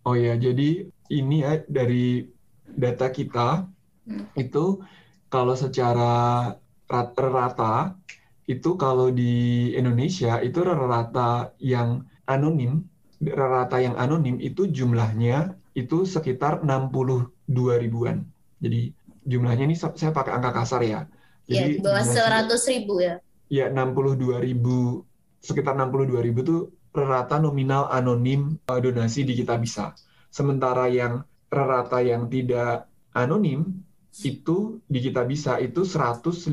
oh 0.05 0.15
ya 0.15 0.37
jadi 0.37 0.89
ini 1.13 1.45
ya 1.45 1.61
dari 1.69 2.25
data 2.65 3.13
kita 3.13 3.75
Hmm. 4.05 4.29
Itu 4.37 4.85
kalau 5.33 5.57
secara 5.57 6.53
rata 6.93 7.97
itu 8.45 8.77
kalau 8.77 9.09
di 9.09 9.73
Indonesia 9.73 10.37
itu 10.45 10.61
rata 10.61 11.57
yang 11.57 12.05
anonim, 12.29 12.85
rata 13.25 13.81
yang 13.81 13.97
anonim 13.97 14.37
itu 14.37 14.69
jumlahnya 14.69 15.57
itu 15.73 16.05
sekitar 16.05 16.61
62 16.61 17.81
ribuan. 17.81 18.29
Jadi 18.61 18.93
jumlahnya 19.25 19.65
ini 19.65 19.77
saya 19.77 20.13
pakai 20.13 20.37
angka 20.37 20.53
kasar 20.53 20.85
ya. 20.85 21.09
Jadi 21.49 21.81
ya, 21.81 21.83
bawah 21.83 22.05
100 22.05 22.73
ribu 22.73 23.01
ya. 23.01 23.17
Ya, 23.49 23.69
62 23.73 24.41
ribu, 24.41 25.05
sekitar 25.41 25.77
62 25.77 26.21
ribu 26.21 26.39
itu 26.45 26.57
rata 26.93 27.41
nominal 27.41 27.89
anonim 27.89 28.61
eh, 28.61 28.81
donasi 28.81 29.25
di 29.25 29.33
kita 29.37 29.57
bisa. 29.57 29.97
Sementara 30.35 30.91
yang 30.91 31.23
rata 31.47 32.03
yang 32.03 32.27
tidak 32.27 32.91
anonim 33.15 33.87
itu 34.27 34.83
di 34.91 34.99
kita 34.99 35.23
bisa 35.23 35.63
itu 35.63 35.87
151 35.87 36.51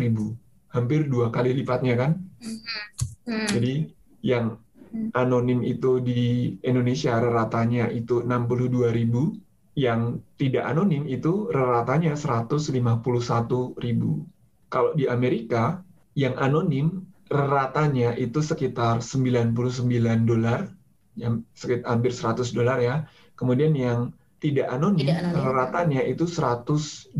ribu. 0.00 0.32
Hampir 0.72 1.04
dua 1.12 1.28
kali 1.28 1.52
lipatnya 1.52 1.94
kan? 2.00 2.12
Hmm. 3.24 3.48
jadi 3.52 3.88
yang 4.24 4.56
anonim 5.12 5.60
itu 5.60 6.00
di 6.00 6.56
Indonesia 6.64 7.20
ratanya 7.20 7.92
itu 7.92 8.24
62 8.24 8.96
ribu. 8.96 9.36
Yang 9.76 10.24
tidak 10.40 10.64
anonim 10.70 11.04
itu 11.04 11.52
ratanya 11.52 12.16
151 12.16 13.76
ribu. 13.76 14.24
Kalau 14.72 14.96
di 14.96 15.04
Amerika 15.04 15.84
yang 16.16 16.38
anonim 16.40 17.04
ratanya 17.28 18.14
itu 18.14 18.38
sekitar 18.38 19.02
99 19.02 19.52
dolar 20.24 20.70
yang 21.14 21.46
sekitar 21.54 21.86
hampir 21.86 22.10
100 22.10 22.50
dolar 22.54 22.78
ya 22.82 23.06
kemudian 23.34 23.74
yang 23.74 24.14
tidak 24.42 24.68
anonim, 24.68 25.08
tidak 25.08 25.18
anonim. 25.24 25.56
ratanya 25.56 26.00
itu 26.04 26.28
102 26.28 27.16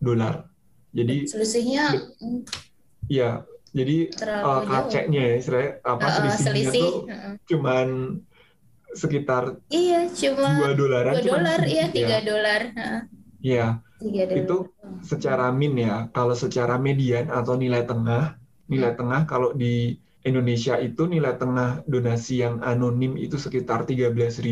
dolar. 0.00 0.48
Jadi 0.96 1.28
selisihnya 1.28 1.92
ya, 3.12 3.44
jadi 3.76 4.08
uh, 4.24 4.64
kaceknya 4.64 5.22
ya, 5.22 5.34
istilahnya 5.36 5.72
apa 5.84 6.06
uh, 6.08 6.12
selisihnya 6.16 6.48
selisih. 6.48 6.80
tuh 6.80 6.94
uh. 7.12 7.34
cuman 7.44 7.88
sekitar 8.96 9.60
iya 9.68 10.08
cuma 10.08 10.56
dua 10.56 10.72
dolaran 10.72 11.12
dua 11.20 11.24
dolar 11.28 11.60
iya 11.68 11.86
tiga 11.92 12.24
dolar 12.24 12.62
iya 13.44 13.66
itu 14.32 14.72
secara 15.04 15.52
min 15.52 15.76
ya 15.76 16.08
kalau 16.16 16.32
secara 16.32 16.80
median 16.80 17.28
atau 17.28 17.60
nilai 17.60 17.84
tengah 17.84 18.40
nilai 18.72 18.96
hmm. 18.96 18.98
tengah 19.04 19.20
kalau 19.28 19.52
di 19.52 20.00
Indonesia 20.26 20.74
itu 20.82 21.06
nilai 21.06 21.38
tengah 21.38 21.86
donasi 21.86 22.42
yang 22.42 22.58
anonim 22.66 23.14
itu 23.14 23.38
sekitar 23.38 23.86
13.000 23.86 24.42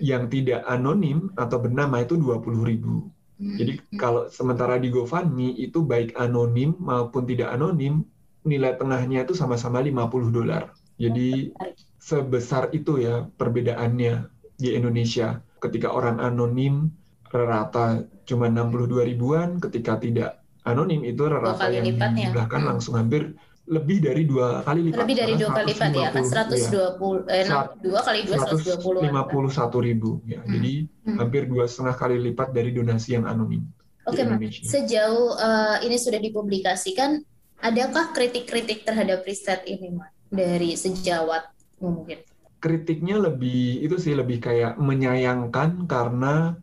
yang 0.00 0.32
tidak 0.32 0.64
anonim 0.64 1.28
atau 1.36 1.60
bernama 1.60 2.00
itu 2.00 2.16
20 2.16 2.64
ribu. 2.64 3.12
Hmm. 3.36 3.54
Jadi 3.60 3.84
kalau 4.00 4.32
sementara 4.32 4.80
di 4.80 4.88
GoFundMe 4.88 5.54
itu 5.60 5.84
baik 5.84 6.16
anonim 6.16 6.72
maupun 6.80 7.28
tidak 7.28 7.52
anonim, 7.52 8.02
nilai 8.48 8.74
tengahnya 8.80 9.28
itu 9.28 9.36
sama-sama 9.36 9.84
50 9.84 10.32
dolar. 10.32 10.72
Jadi 10.96 11.52
sebesar 12.00 12.72
itu 12.72 12.98
ya 12.98 13.28
perbedaannya 13.28 14.26
di 14.56 14.74
Indonesia. 14.74 15.38
Ketika 15.60 15.92
orang 15.92 16.18
anonim 16.18 16.88
rata 17.28 18.08
cuma 18.24 18.48
62 18.48 19.04
ribuan, 19.04 19.60
ketika 19.60 20.00
tidak 20.00 20.40
anonim 20.64 21.04
itu 21.04 21.28
rata 21.28 21.68
yang 21.68 21.84
dijumlahkan 21.86 22.60
hmm. 22.64 22.68
langsung 22.72 22.96
hampir 22.96 23.36
lebih 23.68 24.00
dari 24.00 24.24
dua 24.24 24.64
kali 24.64 24.88
lipat. 24.88 25.04
Lebih 25.04 25.16
dari 25.20 25.34
dua 25.36 25.50
kali 25.52 25.76
lipat 25.76 25.92
ya, 25.92 26.08
kan 26.08 26.24
120, 26.24 27.28
ya. 27.28 27.36
eh, 27.36 27.44
dua 27.84 28.00
kali 28.00 28.24
dua 28.24 28.36
120. 28.48 29.12
151 29.12 29.88
ribu 29.88 30.24
ya, 30.24 30.40
hmm. 30.40 30.52
jadi 30.56 30.72
hmm. 30.88 31.16
hampir 31.20 31.44
dua 31.44 31.68
setengah 31.68 31.96
kali 32.00 32.16
lipat 32.32 32.48
dari 32.56 32.72
donasi 32.72 33.20
yang 33.20 33.28
anonim. 33.28 33.68
Oke, 34.08 34.24
okay, 34.24 34.64
sejauh 34.64 35.36
uh, 35.36 35.84
ini 35.84 36.00
sudah 36.00 36.16
dipublikasikan, 36.16 37.20
adakah 37.60 38.16
kritik-kritik 38.16 38.88
terhadap 38.88 39.20
riset 39.28 39.60
ini, 39.68 39.92
Mak? 39.92 40.32
Dari 40.32 40.72
sejawat 40.72 41.44
mungkin? 41.76 42.24
Kritiknya 42.56 43.20
lebih 43.20 43.84
itu 43.84 44.00
sih 44.00 44.16
lebih 44.16 44.40
kayak 44.40 44.80
menyayangkan 44.80 45.84
karena 45.84 46.56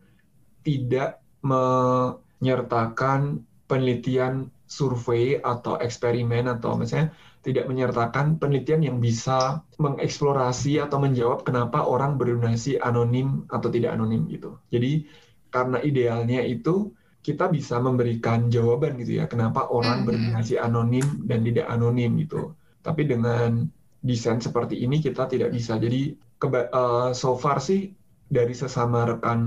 tidak 0.65 1.21
menyertakan 1.45 3.45
penelitian 3.69 4.49
survei 4.65 5.37
atau 5.37 5.77
eksperimen 5.77 6.49
atau 6.49 6.73
misalnya 6.75 7.13
tidak 7.45 7.69
menyertakan 7.69 8.41
penelitian 8.41 8.81
yang 8.81 8.97
bisa 8.97 9.61
mengeksplorasi 9.77 10.81
atau 10.81 10.97
menjawab 10.97 11.45
kenapa 11.45 11.85
orang 11.85 12.17
berdonasi 12.17 12.81
anonim 12.81 13.45
atau 13.53 13.69
tidak 13.69 13.93
anonim 13.93 14.25
gitu. 14.25 14.57
Jadi 14.73 15.05
karena 15.53 15.77
idealnya 15.85 16.41
itu 16.41 16.89
kita 17.21 17.49
bisa 17.49 17.77
memberikan 17.81 18.49
jawaban 18.49 18.97
gitu 19.01 19.21
ya 19.21 19.25
kenapa 19.25 19.69
orang 19.69 20.01
mm-hmm. 20.01 20.09
berdonasi 20.09 20.57
anonim 20.57 21.07
dan 21.29 21.45
tidak 21.45 21.69
anonim 21.69 22.17
gitu. 22.21 22.57
Tapi 22.81 23.05
dengan 23.05 23.69
desain 24.01 24.41
seperti 24.41 24.81
ini 24.81 25.01
kita 25.01 25.29
tidak 25.29 25.53
bisa. 25.53 25.77
Jadi 25.77 26.17
uh, 26.41 27.13
so 27.13 27.37
far 27.37 27.61
sih 27.61 27.93
dari 28.25 28.53
sesama 28.57 29.05
rekan 29.05 29.41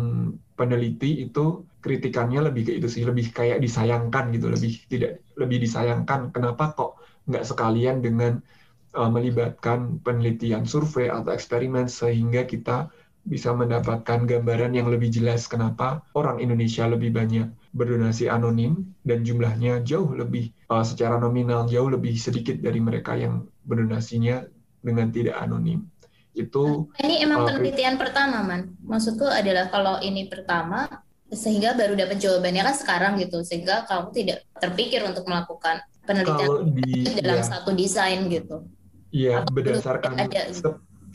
peneliti 0.55 1.27
itu 1.27 1.67
kritikannya 1.89 2.53
lebih 2.53 2.69
ke 2.69 2.73
itu 2.77 2.89
sih 2.93 3.03
lebih 3.09 3.33
kayak 3.33 3.65
disayangkan 3.65 4.29
gitu 4.37 4.53
lebih 4.53 4.77
tidak 4.93 5.25
lebih 5.41 5.65
disayangkan 5.65 6.29
kenapa 6.29 6.77
kok 6.77 7.01
nggak 7.25 7.49
sekalian 7.49 8.05
dengan 8.05 8.45
uh, 8.93 9.09
melibatkan 9.09 10.05
penelitian 10.05 10.69
survei 10.69 11.09
atau 11.09 11.33
eksperimen 11.33 11.89
sehingga 11.89 12.45
kita 12.45 12.93
bisa 13.29 13.53
mendapatkan 13.53 14.25
gambaran 14.25 14.77
yang 14.77 14.89
lebih 14.89 15.13
jelas 15.13 15.49
kenapa 15.49 16.05
orang 16.17 16.41
Indonesia 16.41 16.85
lebih 16.89 17.13
banyak 17.13 17.49
berdonasi 17.77 18.29
anonim 18.29 18.97
dan 19.05 19.25
jumlahnya 19.25 19.85
jauh 19.85 20.13
lebih 20.17 20.53
uh, 20.73 20.85
secara 20.85 21.21
nominal 21.21 21.69
jauh 21.69 21.89
lebih 21.89 22.17
sedikit 22.17 22.61
dari 22.61 22.81
mereka 22.81 23.17
yang 23.17 23.45
berdonasinya 23.69 24.45
dengan 24.81 25.13
tidak 25.13 25.37
anonim. 25.37 25.85
Itu 26.33 26.89
ini 27.03 27.21
emang 27.21 27.45
uh, 27.45 27.47
penelitian 27.53 28.01
pertama 28.01 28.41
man. 28.41 28.73
Maksudku 28.81 29.29
adalah 29.29 29.69
kalau 29.69 30.01
ini 30.01 30.25
pertama 30.31 30.89
sehingga 31.29 31.77
baru 31.77 31.93
dapat 31.93 32.17
jawabannya 32.17 32.63
kan 32.65 32.77
sekarang 32.77 33.13
gitu 33.21 33.45
sehingga 33.45 33.85
kamu 33.85 34.09
tidak 34.17 34.39
terpikir 34.57 35.05
untuk 35.05 35.29
melakukan 35.29 35.85
penelitian 36.09 36.73
di, 36.73 37.21
dalam 37.21 37.45
ya. 37.45 37.47
satu 37.47 37.71
desain 37.77 38.25
gitu. 38.33 38.65
Iya 39.13 39.45
berdasarkan 39.49 40.17
ada, 40.17 40.53
se 40.53 40.69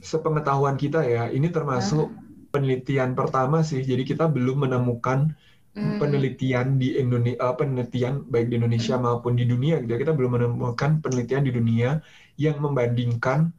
sepengetahuan 0.03 0.77
kita 0.77 1.01
ya 1.01 1.31
ini 1.31 1.49
termasuk 1.49 2.11
hmm. 2.11 2.51
penelitian 2.53 3.15
pertama 3.17 3.63
sih 3.63 3.81
jadi 3.81 4.03
kita 4.03 4.27
belum 4.29 4.67
menemukan 4.67 5.33
hmm. 5.73 5.97
penelitian 5.97 6.77
di 6.77 6.99
Indonesia 6.99 7.39
uh, 7.39 7.55
penelitian 7.55 8.27
baik 8.27 8.51
di 8.51 8.59
Indonesia 8.61 8.99
hmm. 8.99 9.03
maupun 9.07 9.33
di 9.39 9.45
dunia 9.49 9.81
gitu 9.81 9.97
ya. 9.97 9.99
kita 10.03 10.13
belum 10.13 10.37
menemukan 10.37 11.01
penelitian 11.01 11.47
di 11.47 11.51
dunia 11.55 11.89
yang 12.37 12.61
membandingkan 12.61 13.49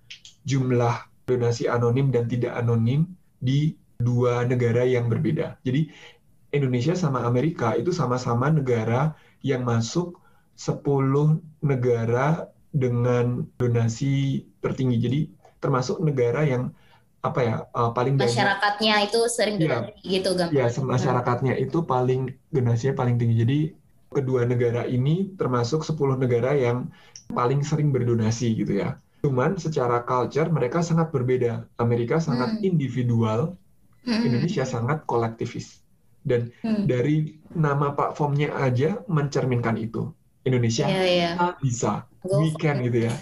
jumlah 0.45 1.09
donasi 1.25 1.67
anonim 1.67 2.13
dan 2.13 2.29
tidak 2.29 2.53
anonim 2.55 3.09
di 3.41 3.73
dua 3.97 4.45
negara 4.45 4.85
yang 4.85 5.09
berbeda. 5.09 5.57
Jadi 5.65 5.89
Indonesia 6.57 6.95
sama 6.95 7.27
Amerika 7.27 7.75
itu 7.81 7.91
sama-sama 7.91 8.47
negara 8.51 9.15
yang 9.43 9.63
masuk 9.67 10.19
10 10.57 11.43
negara 11.63 12.49
dengan 12.75 13.47
donasi 13.61 14.43
tertinggi. 14.63 14.97
Jadi 15.07 15.21
termasuk 15.63 15.99
negara 16.03 16.45
yang 16.47 16.71
apa 17.25 17.41
ya 17.41 17.55
uh, 17.73 17.91
paling 17.97 18.21
banyak 18.21 18.31
masyarakatnya 18.37 18.95
itu 19.09 19.21
sering 19.33 19.57
Iya. 19.57 19.69
donasi 19.81 19.93
gitu 20.05 20.31
gampang. 20.37 20.55
ya 20.55 20.67
masyarakatnya 20.85 21.55
itu 21.57 21.79
paling 21.83 22.21
donasinya 22.53 22.95
paling 23.01 23.17
tinggi. 23.17 23.35
Jadi 23.43 23.59
kedua 24.13 24.45
negara 24.47 24.85
ini 24.87 25.35
termasuk 25.41 25.81
10 25.83 26.15
negara 26.21 26.55
yang 26.55 26.87
paling 27.33 27.65
sering 27.65 27.91
berdonasi 27.91 28.55
gitu 28.61 28.77
ya. 28.77 29.01
Cuman 29.25 29.57
secara 29.57 30.05
culture 30.05 30.53
mereka 30.53 30.85
sangat 30.85 31.09
berbeda. 31.11 31.65
Amerika 31.81 32.21
sangat 32.21 32.61
Hmm. 32.61 32.69
individual, 32.71 33.57
Hmm. 34.05 34.21
Indonesia 34.21 34.69
sangat 34.69 35.09
kolektivis. 35.09 35.81
Dan 36.25 36.49
Hmm. 36.65 36.89
dari 36.89 37.37
nama 37.53 37.93
platformnya 37.93 38.57
aja 38.57 39.05
mencerminkan 39.07 39.77
itu. 39.77 40.09
Indonesia 40.45 40.85
Iya, 40.85 41.05
iya. 41.05 41.31
kita 41.37 41.49
bisa, 41.61 41.93
Go 42.21 42.45
we 42.45 42.53
can 42.57 42.85
gitu 42.85 43.09
ya. 43.09 43.15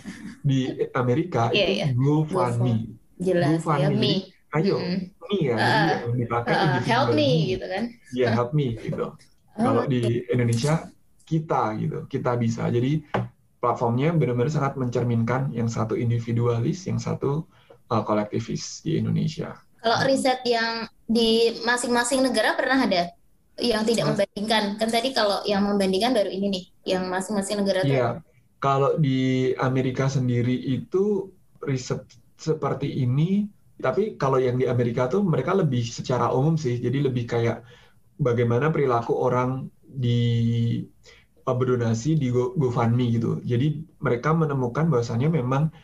Di 0.43 0.91
Amerika 0.95 1.51
Iya, 1.55 1.67
itu 1.67 1.75
iya. 1.79 1.87
GoFundMe. 1.95 2.75
Jelas 3.23 3.62
GoFundMe. 3.62 3.79
ya, 3.79 3.88
Jadi, 3.91 3.99
me. 3.99 4.15
Ayo, 4.53 4.77
Mm-mm. 4.83 4.99
me 5.31 5.37
ya, 5.38 5.55
Ah, 5.57 5.88
yang 6.05 6.15
dipakai 6.19 6.53
Uh, 6.53 6.81
help 6.85 7.09
me 7.15 7.29
gitu 7.47 7.65
kan. 7.65 7.85
Ya, 8.12 8.29
help 8.35 8.51
me 8.53 8.75
gitu. 8.77 9.15
Kalau 9.55 9.83
Oh, 9.83 9.88
di 9.88 10.27
Indonesia 10.29 10.91
kita 11.25 11.79
gitu, 11.79 12.05
kita 12.11 12.35
bisa. 12.37 12.67
Jadi 12.69 13.07
platformnya 13.57 14.11
benar-benar 14.12 14.51
sangat 14.51 14.75
mencerminkan 14.75 15.55
yang 15.55 15.71
satu 15.71 15.95
individualis, 15.95 16.85
yang 16.85 16.99
satu 16.99 17.47
uh, 17.88 18.03
kolektivis 18.03 18.83
di 18.83 18.99
Indonesia. 18.99 19.55
Kalau 19.83 19.99
riset 20.07 20.40
yang 20.47 20.87
di 21.05 21.59
masing-masing 21.66 22.23
negara 22.23 22.55
pernah 22.55 22.79
ada 22.79 23.11
yang 23.59 23.83
tidak 23.83 24.14
membandingkan. 24.14 24.79
Kan 24.79 24.88
tadi 24.88 25.11
kalau 25.11 25.42
yang 25.45 25.66
membandingkan 25.66 26.14
baru 26.14 26.31
ini 26.31 26.47
nih, 26.49 26.64
yang 26.97 27.11
masing-masing 27.11 27.61
negara 27.61 27.83
tuh. 27.83 27.90
Iya, 27.90 28.09
kalau 28.62 28.97
di 28.97 29.53
Amerika 29.59 30.07
sendiri 30.07 30.55
itu 30.55 31.35
riset 31.66 32.07
seperti 32.38 33.03
ini, 33.03 33.51
tapi 33.83 34.14
kalau 34.14 34.38
yang 34.38 34.57
di 34.57 34.71
Amerika 34.71 35.11
tuh 35.11 35.27
mereka 35.27 35.53
lebih 35.53 35.83
secara 35.83 36.31
umum 36.31 36.55
sih, 36.55 36.79
jadi 36.79 37.11
lebih 37.11 37.27
kayak 37.27 37.66
bagaimana 38.23 38.71
perilaku 38.71 39.18
orang 39.18 39.66
di 39.83 40.79
berdonasi 41.42 42.14
di 42.14 42.31
Go- 42.31 42.55
GoFundMe 42.55 43.11
gitu. 43.11 43.42
Jadi 43.42 43.83
mereka 43.99 44.31
menemukan 44.31 44.87
bahwasannya 44.87 45.29
memang 45.42 45.75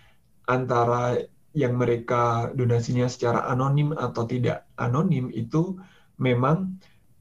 antara 0.47 1.19
yang 1.57 1.75
mereka 1.81 2.53
donasinya 2.53 3.09
secara 3.09 3.49
anonim 3.49 3.97
atau 3.97 4.29
tidak 4.29 4.69
anonim 4.77 5.33
itu 5.33 5.81
memang 6.21 6.77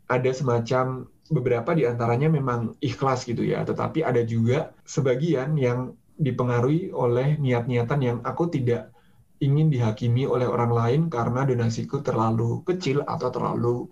ada 0.08 0.32
semacam 0.32 1.08
beberapa 1.28 1.76
di 1.76 1.84
antaranya 1.84 2.32
memang 2.32 2.80
ikhlas 2.80 3.28
gitu 3.28 3.44
ya, 3.44 3.64
tetapi 3.68 4.04
ada 4.04 4.24
juga 4.24 4.72
sebagian 4.88 5.60
yang 5.60 5.92
dipengaruhi 6.18 6.90
oleh 6.96 7.36
niat-niatan 7.38 8.00
yang 8.00 8.18
aku 8.24 8.48
tidak 8.50 8.90
ingin 9.38 9.70
dihakimi 9.70 10.26
oleh 10.26 10.50
orang 10.50 10.72
lain 10.74 11.02
karena 11.14 11.46
donasiku 11.46 12.02
terlalu 12.02 12.66
kecil 12.66 13.06
atau 13.06 13.30
terlalu 13.30 13.86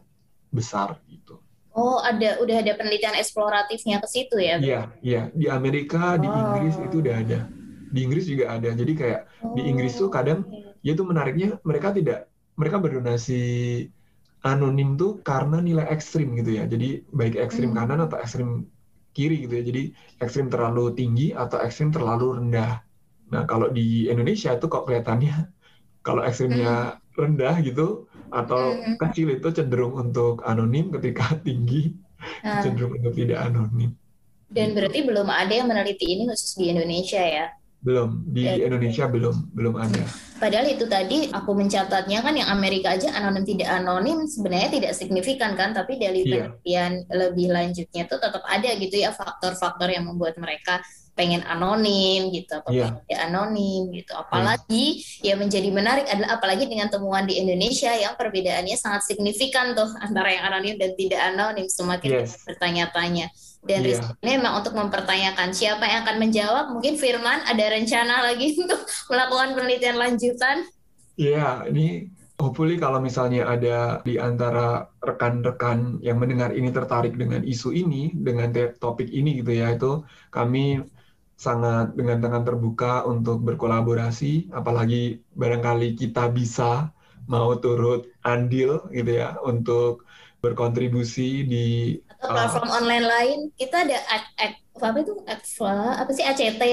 besar 0.49 0.97
gitu. 1.11 1.37
Oh, 1.75 1.99
ada 1.99 2.39
udah 2.39 2.63
ada 2.63 2.73
penelitian 2.79 3.19
eksploratifnya 3.19 3.99
ke 3.99 4.07
situ 4.07 4.39
ya? 4.39 4.55
Iya, 4.57 4.81
iya. 5.03 5.21
Di 5.35 5.51
Amerika, 5.51 6.15
di 6.15 6.25
Oh. 6.25 6.33
Inggris 6.33 6.79
itu 6.79 7.03
udah 7.03 7.15
ada. 7.19 7.39
Di 7.95 7.99
Inggris 8.05 8.25
juga 8.31 8.45
ada. 8.55 8.69
Jadi 8.81 8.91
kayak 9.01 9.19
di 9.55 9.61
Inggris 9.71 9.93
tuh 10.01 10.07
kadang 10.15 10.39
oke. 10.45 10.75
ya 10.85 10.91
itu 10.95 11.03
menariknya 11.11 11.47
mereka 11.69 11.89
tidak 11.97 12.17
mereka 12.59 12.77
berdonasi 12.83 13.33
anonim 14.51 14.89
tuh 15.01 15.11
karena 15.27 15.55
nilai 15.67 15.85
ekstrim 15.95 16.27
gitu 16.39 16.51
ya. 16.59 16.63
Jadi 16.73 16.85
baik 17.19 17.33
ekstrim 17.45 17.69
Hmm. 17.69 17.77
kanan 17.77 17.99
atau 18.05 18.17
ekstrim 18.23 18.49
kiri 19.15 19.35
gitu 19.43 19.53
ya. 19.59 19.63
Jadi 19.69 19.81
ekstrim 20.23 20.47
terlalu 20.53 20.81
tinggi 20.99 21.23
atau 21.41 21.57
ekstrim 21.65 21.89
terlalu 21.95 22.25
rendah. 22.39 22.71
Nah, 23.33 23.43
kalau 23.51 23.67
di 23.77 23.81
Indonesia 24.11 24.49
tuh 24.61 24.67
kok 24.73 24.83
kelihatannya 24.87 25.33
kalau 26.05 26.21
ekstrimnya 26.29 26.69
rendah 27.21 27.55
gitu 27.67 27.81
atau 28.39 28.61
Hmm. 28.85 28.95
kecil 29.01 29.27
itu 29.37 29.47
cenderung 29.57 29.93
untuk 30.03 30.33
anonim 30.49 30.85
ketika 30.95 31.23
tinggi 31.47 31.77
Nah, 32.43 32.63
cenderung 32.63 32.93
untuk 32.99 33.13
tidak 33.21 33.39
anonim. 33.47 33.91
dan 34.55 34.67
berarti 34.75 34.99
belum 35.07 35.27
ada 35.41 35.53
yang 35.59 35.67
meneliti 35.71 36.05
ini 36.13 36.23
khusus 36.31 36.51
di 36.59 36.65
Indonesia 36.73 37.21
ya? 37.37 37.45
Belum 37.85 38.25
di 38.25 38.43
Ya. 38.43 38.65
Indonesia 38.65 39.05
belum 39.05 39.53
belum 39.53 39.77
ada. 39.77 40.01
Padahal 40.35 40.67
itu 40.67 40.89
tadi 40.89 41.29
aku 41.29 41.53
mencatatnya 41.53 42.19
kan 42.19 42.33
yang 42.33 42.49
Amerika 42.49 42.97
aja 42.97 43.13
anonim 43.13 43.45
tidak 43.45 43.69
anonim 43.71 44.25
sebenarnya 44.25 44.69
tidak 44.73 44.91
signifikan 44.91 45.53
kan, 45.53 45.71
tapi 45.71 45.95
dari 45.95 46.25
Iya. 46.25 46.49
penelitian 46.51 46.91
lebih 47.07 47.47
lanjutnya 47.53 48.03
tuh 48.09 48.17
tetap 48.17 48.41
ada 48.43 48.69
gitu 48.75 48.95
ya 48.97 49.13
faktor-faktor 49.13 49.87
yang 49.87 50.09
membuat 50.09 50.35
mereka 50.35 50.81
pengen 51.15 51.41
anonim 51.47 52.27
gitu 52.29 52.59
atau 52.59 52.69
Iya. 52.75 52.91
pengen 52.91 52.95
tidak 53.07 53.19
anonim 53.31 53.81
gitu. 53.95 54.11
Apalagi 54.13 54.85
yang 55.23 55.39
menjadi 55.39 55.69
menarik 55.71 56.05
adalah 56.11 56.37
apalagi 56.37 56.67
dengan 56.67 56.91
temuan 56.91 57.23
di 57.23 57.39
Indonesia 57.39 57.89
yang 57.95 58.19
perbedaannya 58.19 58.75
sangat 58.75 59.07
signifikan 59.07 59.71
tuh 59.71 59.87
antara 60.03 60.35
yang 60.35 60.43
anonim 60.51 60.75
dan 60.75 60.91
tidak 60.99 61.23
anonim 61.23 61.71
semakin 61.71 62.27
Yes. 62.27 62.43
bertanya-tanya. 62.43 63.31
Dan 63.65 63.81
Iya. 63.81 63.87
riset 63.97 64.15
ini 64.21 64.31
memang 64.37 64.61
untuk 64.61 64.75
mempertanyakan 64.77 65.49
siapa 65.55 65.87
yang 65.89 66.05
akan 66.05 66.21
menjawab. 66.21 66.65
Mungkin 66.75 66.99
Firman 66.99 67.47
ada 67.47 67.63
rencana 67.71 68.21
lagi 68.21 68.53
untuk 68.61 68.83
melakukan 69.09 69.55
penelitian 69.55 69.97
lanjutan. 69.97 70.67
Iya, 71.15 71.63
ini 71.71 72.11
hopefully 72.35 72.75
kalau 72.75 72.99
misalnya 72.99 73.47
ada 73.47 74.03
di 74.03 74.19
antara 74.19 74.91
rekan-rekan 74.99 76.03
yang 76.03 76.19
mendengar 76.19 76.51
ini 76.51 76.69
tertarik 76.69 77.15
dengan 77.15 77.39
isu 77.41 77.71
ini, 77.71 78.11
dengan 78.11 78.51
topik 78.75 79.07
ini 79.07 79.39
gitu 79.39 79.55
ya, 79.55 79.71
itu 79.71 80.03
kami 80.29 80.83
sangat 81.45 81.85
dengan 81.99 82.17
tangan 82.23 82.43
terbuka 82.47 83.03
untuk 83.11 83.37
berkolaborasi, 83.47 84.25
apalagi 84.55 84.95
barangkali 85.35 85.85
kita 86.01 86.21
bisa 86.37 86.63
mau 87.33 87.49
turut 87.63 87.99
andil 88.23 88.69
gitu 88.95 89.11
ya 89.21 89.35
untuk 89.49 90.05
berkontribusi 90.43 91.21
di 91.51 91.57
atau 92.21 92.29
platform 92.33 92.69
online 92.71 93.05
lain. 93.05 93.37
Kita 93.59 93.75
ada 93.85 93.97
apa 94.81 94.97
itu? 95.03 95.13
Akva, 95.27 95.73
apa 96.01 96.11
sih? 96.15 96.23
ACT 96.25 96.63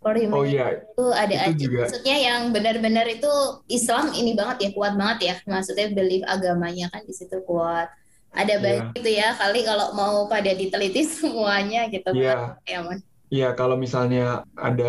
for 0.00 0.16
oh 0.32 0.44
iya 0.46 0.64
itu 0.96 1.04
ada 1.12 1.36
itu 1.36 1.50
aja 1.52 1.64
juga. 1.64 1.84
maksudnya 1.84 2.16
yang 2.26 2.40
benar-benar 2.56 3.04
itu 3.08 3.28
Islam 3.68 4.12
ini 4.16 4.32
banget 4.38 4.56
ya 4.64 4.68
kuat 4.76 4.92
banget 5.00 5.18
ya. 5.28 5.34
Maksudnya 5.48 5.86
belief 5.96 6.22
agamanya 6.28 6.84
kan 6.92 7.02
di 7.08 7.12
situ 7.16 7.36
kuat. 7.48 7.88
Ada 8.30 8.54
Iya. 8.56 8.62
banyak 8.64 8.84
gitu 8.96 9.10
ya 9.20 9.28
kali 9.40 9.58
kalau 9.66 9.86
mau 9.98 10.16
pada 10.32 10.50
diteliti 10.54 11.00
semuanya 11.18 11.88
gitu 11.92 12.10
Iya. 12.14 12.60
ya 12.68 12.78
Mon. 12.86 12.98
Iya, 13.30 13.46
kalau 13.58 13.76
misalnya 13.84 14.42
ada 14.58 14.84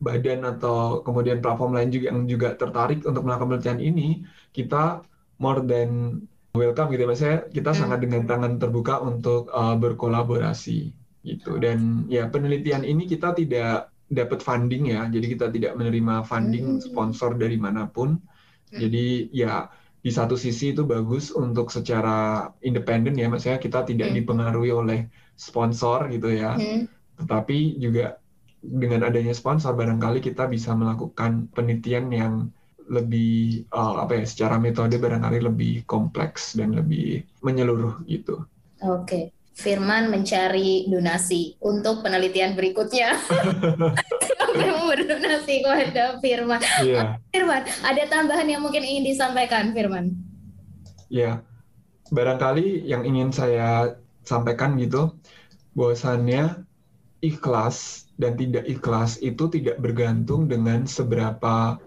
badan 0.00 0.40
atau 0.44 1.04
kemudian 1.06 1.38
platform 1.44 1.72
lain 1.76 1.88
juga 1.94 2.06
yang 2.12 2.20
juga 2.28 2.48
tertarik 2.60 3.04
untuk 3.08 3.22
melakukan 3.24 3.48
penelitian 3.56 3.80
ini, 3.80 4.02
kita 4.56 5.04
more 5.42 5.60
than 5.64 5.90
welcome 6.56 6.88
gitu. 6.92 7.04
Maksudnya 7.08 7.38
kita 7.56 7.70
Hmm. 7.72 7.80
sangat 7.80 7.98
dengan 8.04 8.22
tangan 8.30 8.52
terbuka 8.62 8.94
untuk 9.04 9.52
uh, 9.52 9.76
berkolaborasi 9.76 10.92
gitu. 11.24 11.56
Dan 11.60 12.08
ya 12.08 12.28
penelitian 12.28 12.84
ini 12.84 13.04
kita 13.04 13.32
tidak 13.36 13.92
dapat 14.12 14.40
funding 14.44 14.92
ya, 14.94 15.08
jadi 15.08 15.26
kita 15.32 15.46
tidak 15.52 15.72
menerima 15.78 16.24
funding 16.30 16.66
Hmm. 16.76 16.82
sponsor 16.84 17.30
dari 17.36 17.56
mana 17.56 17.88
pun. 17.88 18.20
Hmm. 18.72 18.78
Jadi 18.80 19.28
ya 19.32 19.68
di 20.04 20.12
satu 20.12 20.36
sisi 20.36 20.76
itu 20.76 20.84
bagus 20.84 21.32
untuk 21.32 21.72
secara 21.72 22.44
independen 22.60 23.16
ya, 23.16 23.26
maksudnya 23.32 23.56
kita 23.60 23.88
tidak 23.88 24.12
Hmm. 24.12 24.16
dipengaruhi 24.20 24.72
oleh 24.72 24.98
sponsor 25.36 26.08
gitu 26.12 26.28
ya 26.32 26.56
Hmm. 26.56 26.88
Tetapi 27.20 27.78
juga 27.78 28.18
dengan 28.64 29.04
adanya 29.04 29.36
sponsor 29.36 29.76
barangkali 29.76 30.24
kita 30.24 30.48
bisa 30.48 30.72
melakukan 30.72 31.52
penelitian 31.52 32.08
yang 32.08 32.34
lebih 32.88 33.64
uh, 33.72 34.04
apa 34.04 34.20
ya 34.20 34.24
secara 34.28 34.56
metode 34.60 35.00
barangkali 35.00 35.40
lebih 35.40 35.84
kompleks 35.88 36.56
dan 36.56 36.76
lebih 36.76 37.24
menyeluruh 37.40 38.04
gitu. 38.04 38.44
Oke, 38.84 39.32
Firman 39.56 40.12
mencari 40.12 40.90
donasi 40.90 41.56
untuk 41.64 42.04
penelitian 42.04 42.52
berikutnya. 42.52 43.16
Sampai 44.28 44.68
mau 44.68 44.90
berdonasi 44.92 45.64
kepada 45.64 46.20
Firman. 46.20 46.60
Iya, 46.84 47.16
Firman, 47.32 47.62
ada 47.86 48.02
tambahan 48.10 48.50
yang 48.50 48.60
mungkin 48.60 48.84
ingin 48.84 49.08
disampaikan, 49.08 49.72
Firman? 49.72 50.12
ya. 51.08 51.40
Barangkali 52.12 52.84
yang 52.84 53.06
ingin 53.06 53.32
saya 53.32 53.96
sampaikan 54.28 54.76
gitu 54.76 55.16
bahwasannya 55.72 56.62
ikhlas 57.24 58.04
dan 58.20 58.36
tidak 58.36 58.68
ikhlas 58.68 59.16
itu 59.24 59.48
tidak 59.48 59.80
bergantung 59.80 60.44
dengan 60.44 60.84
seberapa 60.84 61.80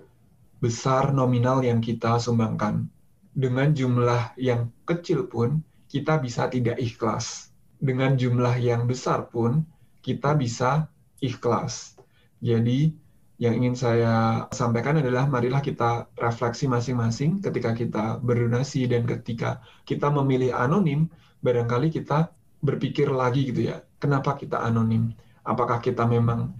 besar 0.58 1.14
nominal 1.14 1.62
yang 1.62 1.78
kita 1.78 2.18
sumbangkan. 2.18 2.90
Dengan 3.38 3.70
jumlah 3.70 4.34
yang 4.42 4.74
kecil 4.90 5.30
pun 5.30 5.62
kita 5.86 6.18
bisa 6.18 6.50
tidak 6.50 6.82
ikhlas. 6.82 7.54
Dengan 7.78 8.18
jumlah 8.18 8.58
yang 8.58 8.90
besar 8.90 9.30
pun 9.30 9.62
kita 10.02 10.34
bisa 10.34 10.90
ikhlas. 11.22 11.94
Jadi 12.42 12.98
yang 13.38 13.54
ingin 13.54 13.78
saya 13.78 14.46
sampaikan 14.50 14.98
adalah 14.98 15.30
marilah 15.30 15.62
kita 15.62 16.10
refleksi 16.18 16.66
masing-masing 16.66 17.38
ketika 17.38 17.78
kita 17.78 18.18
berdonasi 18.18 18.90
dan 18.90 19.06
ketika 19.06 19.62
kita 19.86 20.10
memilih 20.10 20.58
anonim, 20.58 21.06
barangkali 21.46 21.94
kita 21.94 22.34
berpikir 22.66 23.06
lagi 23.14 23.54
gitu 23.54 23.70
ya, 23.70 23.86
kenapa 24.02 24.34
kita 24.34 24.58
anonim? 24.58 25.14
Apakah 25.48 25.80
kita 25.80 26.04
memang 26.04 26.52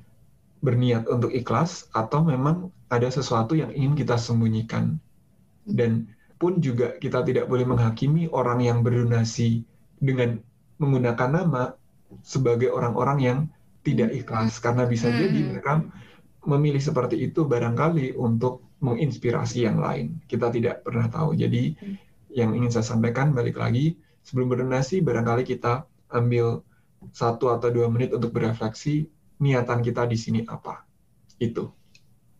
berniat 0.64 1.06
untuk 1.12 1.36
ikhlas 1.36 1.92
atau 1.92 2.24
memang 2.24 2.72
ada 2.88 3.12
sesuatu 3.12 3.54
yang 3.54 3.76
ingin 3.76 4.00
kita 4.00 4.16
sembunyikan? 4.16 4.98
dan 5.68 6.08
pun 6.40 6.64
juga 6.64 6.96
kita 6.96 7.28
tidak 7.28 7.52
boleh 7.52 7.68
menghakimi 7.68 8.32
orang 8.32 8.64
yang 8.64 8.80
berdonasi 8.82 9.68
dengan 10.00 10.40
menggunakan 10.80 11.44
nama 11.44 11.76
sebagai 12.24 12.72
orang-orang 12.72 13.20
yang 13.20 13.40
tidak 13.84 14.16
ikhlas 14.16 14.64
karena 14.64 14.88
bisa 14.88 15.12
hmm. 15.12 15.18
jadi 15.18 15.40
mereka 15.52 15.74
memilih 16.48 16.80
seperti 16.80 17.20
itu 17.28 17.44
barangkali 17.44 18.16
untuk 18.16 18.64
menginspirasi 18.80 19.68
yang 19.68 19.82
lain. 19.82 20.22
Kita 20.30 20.54
tidak 20.54 20.86
pernah 20.86 21.10
tahu. 21.10 21.36
Jadi 21.36 21.76
hmm. 21.76 21.96
yang 22.32 22.54
ingin 22.56 22.72
saya 22.72 22.86
sampaikan 22.86 23.34
balik 23.36 23.58
lagi 23.60 23.98
sebelum 24.24 24.54
berdonasi 24.54 25.02
barangkali 25.04 25.44
kita 25.44 25.84
ambil 26.14 26.62
satu 27.14 27.54
atau 27.54 27.70
dua 27.70 27.88
menit 27.88 28.14
untuk 28.14 28.34
berefleksi 28.34 29.08
niatan 29.42 29.82
kita 29.82 30.06
di 30.10 30.18
sini 30.18 30.40
apa. 30.46 30.86
Itu. 31.38 31.70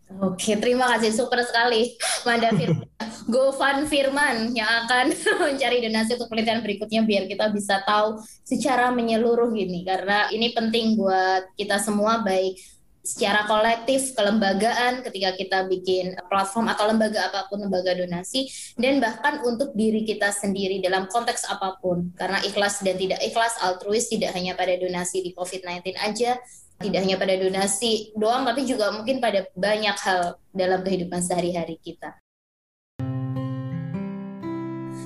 Oke, 0.08 0.56
terima 0.56 0.88
kasih 0.96 1.12
super 1.12 1.44
sekali 1.44 1.92
Manda 2.24 2.48
Firman. 2.56 2.88
Gofan 3.28 3.84
Firman 3.84 4.56
yang 4.56 4.88
akan 4.88 5.12
mencari 5.44 5.84
donasi 5.84 6.16
untuk 6.16 6.32
penelitian 6.32 6.64
berikutnya 6.64 7.04
biar 7.04 7.28
kita 7.28 7.52
bisa 7.52 7.84
tahu 7.84 8.16
secara 8.40 8.88
menyeluruh 8.88 9.52
gini 9.52 9.84
karena 9.84 10.32
ini 10.32 10.56
penting 10.56 10.96
buat 10.96 11.52
kita 11.60 11.76
semua 11.76 12.24
baik 12.24 12.56
secara 13.02 13.48
kolektif 13.48 14.12
kelembagaan 14.12 15.00
ketika 15.06 15.32
kita 15.34 15.58
bikin 15.70 16.12
platform 16.28 16.68
atau 16.68 16.90
lembaga 16.90 17.30
apa 17.30 17.48
pun 17.48 17.62
lembaga 17.62 17.96
donasi 17.96 18.48
dan 18.76 19.00
bahkan 19.00 19.40
untuk 19.46 19.72
diri 19.72 20.04
kita 20.04 20.28
sendiri 20.34 20.82
dalam 20.84 21.08
konteks 21.08 21.48
apa 21.48 21.80
pun 21.80 22.12
karena 22.18 22.38
ikhlas 22.44 22.84
dan 22.84 23.00
tidak 23.00 23.20
ikhlas 23.24 23.56
altruis 23.64 24.10
tidak 24.12 24.34
hanya 24.36 24.52
pada 24.58 24.76
donasi 24.76 25.24
di 25.24 25.30
COVID-19 25.32 25.96
aja 25.98 26.36
tidak 26.78 27.00
hanya 27.02 27.16
pada 27.18 27.34
donasi 27.34 28.14
doang 28.14 28.46
tapi 28.46 28.62
juga 28.62 28.94
mungkin 28.94 29.18
pada 29.18 29.50
banyak 29.58 29.96
hal 29.98 30.38
dalam 30.54 30.80
kehidupan 30.86 31.18
sehari-hari 31.18 31.74
kita. 31.82 32.14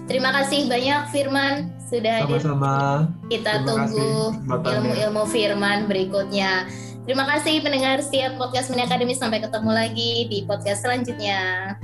Terima 0.03 0.35
kasih 0.35 0.69
banyak 0.69 1.01
Firman 1.09 1.73
sudah 1.89 2.27
hadir. 2.27 2.43
Sama-sama. 2.45 3.09
Kita 3.33 3.63
Terima 3.63 3.67
tunggu 3.69 4.11
ilmu-ilmu 4.51 5.25
Firman 5.31 5.89
berikutnya. 5.89 6.69
Terima 7.03 7.27
kasih 7.27 7.59
pendengar 7.67 7.99
setiap 7.99 8.39
podcast 8.39 8.71
Mini 8.71 8.87
Akademi 8.87 9.15
sampai 9.19 9.43
ketemu 9.43 9.71
lagi 9.75 10.31
di 10.31 10.39
podcast 10.47 10.87
selanjutnya. 10.87 11.75